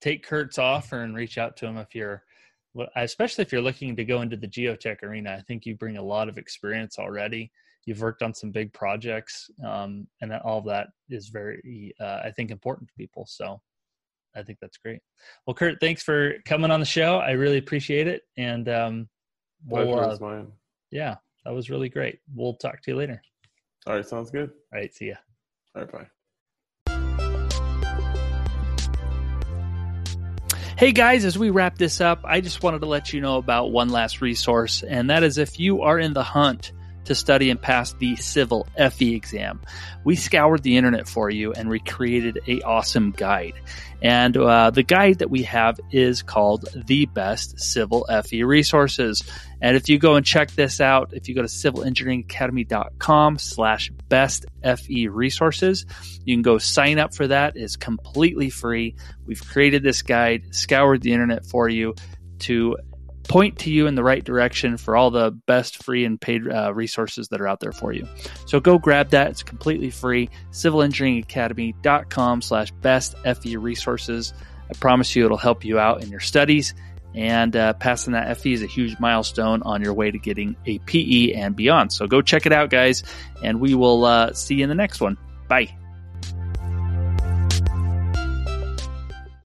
take 0.00 0.24
Kurt's 0.24 0.58
offer 0.58 1.00
and 1.00 1.16
reach 1.16 1.38
out 1.38 1.56
to 1.58 1.66
him 1.66 1.78
if 1.78 1.94
you're, 1.94 2.22
especially 2.96 3.42
if 3.42 3.52
you're 3.52 3.62
looking 3.62 3.96
to 3.96 4.04
go 4.04 4.22
into 4.22 4.36
the 4.36 4.48
geotech 4.48 5.02
arena. 5.02 5.36
I 5.38 5.42
think 5.42 5.66
you 5.66 5.76
bring 5.76 5.96
a 5.96 6.02
lot 6.02 6.28
of 6.28 6.38
experience 6.38 6.98
already. 6.98 7.50
You've 7.86 8.00
worked 8.00 8.22
on 8.22 8.34
some 8.34 8.50
big 8.50 8.72
projects, 8.72 9.48
um, 9.64 10.06
and 10.20 10.32
all 10.32 10.58
of 10.58 10.64
that 10.66 10.88
is 11.08 11.28
very, 11.28 11.94
uh, 12.00 12.20
I 12.24 12.32
think, 12.32 12.50
important 12.50 12.88
to 12.88 12.94
people. 12.94 13.26
So 13.28 13.60
I 14.36 14.42
think 14.42 14.58
that's 14.60 14.76
great. 14.76 15.00
Well, 15.46 15.54
Kurt, 15.54 15.80
thanks 15.80 16.02
for 16.02 16.34
coming 16.44 16.70
on 16.70 16.80
the 16.80 16.86
show. 16.86 17.16
I 17.16 17.32
really 17.32 17.58
appreciate 17.58 18.06
it, 18.06 18.22
and 18.36 18.68
um, 18.68 19.08
we'll, 19.66 19.98
uh, 19.98 20.42
yeah, 20.90 21.16
that 21.44 21.54
was 21.54 21.70
really 21.70 21.88
great. 21.88 22.20
We'll 22.34 22.54
talk 22.54 22.82
to 22.82 22.90
you 22.90 22.96
later. 22.96 23.22
All 23.86 23.94
right, 23.94 24.06
sounds 24.06 24.30
good. 24.30 24.50
All 24.72 24.78
right, 24.78 24.94
see 24.94 25.08
ya. 25.08 25.14
All 25.74 25.82
right, 25.82 25.92
bye. 25.92 26.06
Hey 30.78 30.92
guys, 30.92 31.24
as 31.24 31.38
we 31.38 31.48
wrap 31.48 31.78
this 31.78 32.02
up, 32.02 32.20
I 32.24 32.42
just 32.42 32.62
wanted 32.62 32.80
to 32.80 32.86
let 32.86 33.14
you 33.14 33.22
know 33.22 33.38
about 33.38 33.72
one 33.72 33.88
last 33.88 34.20
resource, 34.20 34.82
and 34.82 35.08
that 35.08 35.22
is 35.22 35.38
if 35.38 35.58
you 35.58 35.80
are 35.80 35.98
in 35.98 36.12
the 36.12 36.22
hunt 36.22 36.72
to 37.06 37.14
study 37.14 37.50
and 37.50 37.60
pass 37.60 37.92
the 37.94 38.16
civil 38.16 38.66
FE 38.76 39.14
exam. 39.14 39.60
We 40.04 40.16
scoured 40.16 40.62
the 40.62 40.76
internet 40.76 41.08
for 41.08 41.30
you 41.30 41.52
and 41.52 41.70
recreated 41.70 42.40
a 42.46 42.60
awesome 42.62 43.10
guide. 43.10 43.54
And 44.02 44.36
uh, 44.36 44.70
the 44.70 44.82
guide 44.82 45.18
that 45.20 45.30
we 45.30 45.44
have 45.44 45.80
is 45.90 46.22
called 46.22 46.68
The 46.74 47.06
Best 47.06 47.58
Civil 47.58 48.06
FE 48.24 48.42
Resources. 48.42 49.24
And 49.60 49.76
if 49.76 49.88
you 49.88 49.98
go 49.98 50.16
and 50.16 50.26
check 50.26 50.50
this 50.50 50.80
out, 50.80 51.14
if 51.14 51.28
you 51.28 51.34
go 51.34 51.42
to 51.42 51.48
civilengineeringacademy.com 51.48 53.38
slash 53.38 53.90
best 54.08 54.44
FE 54.62 55.08
resources, 55.08 55.86
you 56.24 56.34
can 56.34 56.42
go 56.42 56.58
sign 56.58 56.98
up 56.98 57.14
for 57.14 57.26
that. 57.28 57.56
It's 57.56 57.76
completely 57.76 58.50
free. 58.50 58.96
We've 59.24 59.44
created 59.44 59.82
this 59.82 60.02
guide, 60.02 60.54
scoured 60.54 61.00
the 61.00 61.12
internet 61.12 61.46
for 61.46 61.68
you 61.68 61.94
to 62.40 62.76
point 63.28 63.58
to 63.60 63.70
you 63.70 63.86
in 63.86 63.94
the 63.94 64.02
right 64.02 64.24
direction 64.24 64.76
for 64.76 64.96
all 64.96 65.10
the 65.10 65.30
best 65.30 65.82
free 65.82 66.04
and 66.04 66.20
paid 66.20 66.48
uh, 66.48 66.72
resources 66.74 67.28
that 67.28 67.40
are 67.40 67.48
out 67.48 67.60
there 67.60 67.72
for 67.72 67.92
you. 67.92 68.06
So 68.46 68.60
go 68.60 68.78
grab 68.78 69.10
that. 69.10 69.30
It's 69.30 69.42
completely 69.42 69.90
free. 69.90 70.30
Civilengineeringacademy.com 70.52 72.42
slash 72.42 72.70
best 72.72 73.16
FE 73.18 73.56
resources. 73.56 74.32
I 74.70 74.74
promise 74.74 75.14
you 75.14 75.24
it'll 75.24 75.36
help 75.36 75.64
you 75.64 75.78
out 75.78 76.02
in 76.02 76.10
your 76.10 76.20
studies. 76.20 76.74
And 77.14 77.56
uh, 77.56 77.72
passing 77.74 78.12
that 78.12 78.36
FE 78.36 78.52
is 78.52 78.62
a 78.62 78.66
huge 78.66 78.98
milestone 79.00 79.62
on 79.62 79.82
your 79.82 79.94
way 79.94 80.10
to 80.10 80.18
getting 80.18 80.54
a 80.66 80.78
PE 80.80 81.32
and 81.32 81.56
beyond. 81.56 81.92
So 81.92 82.06
go 82.06 82.20
check 82.20 82.44
it 82.44 82.52
out, 82.52 82.68
guys. 82.68 83.04
And 83.42 83.60
we 83.60 83.74
will 83.74 84.04
uh, 84.04 84.32
see 84.34 84.56
you 84.56 84.64
in 84.64 84.68
the 84.68 84.74
next 84.74 85.00
one. 85.00 85.16
Bye. 85.48 85.85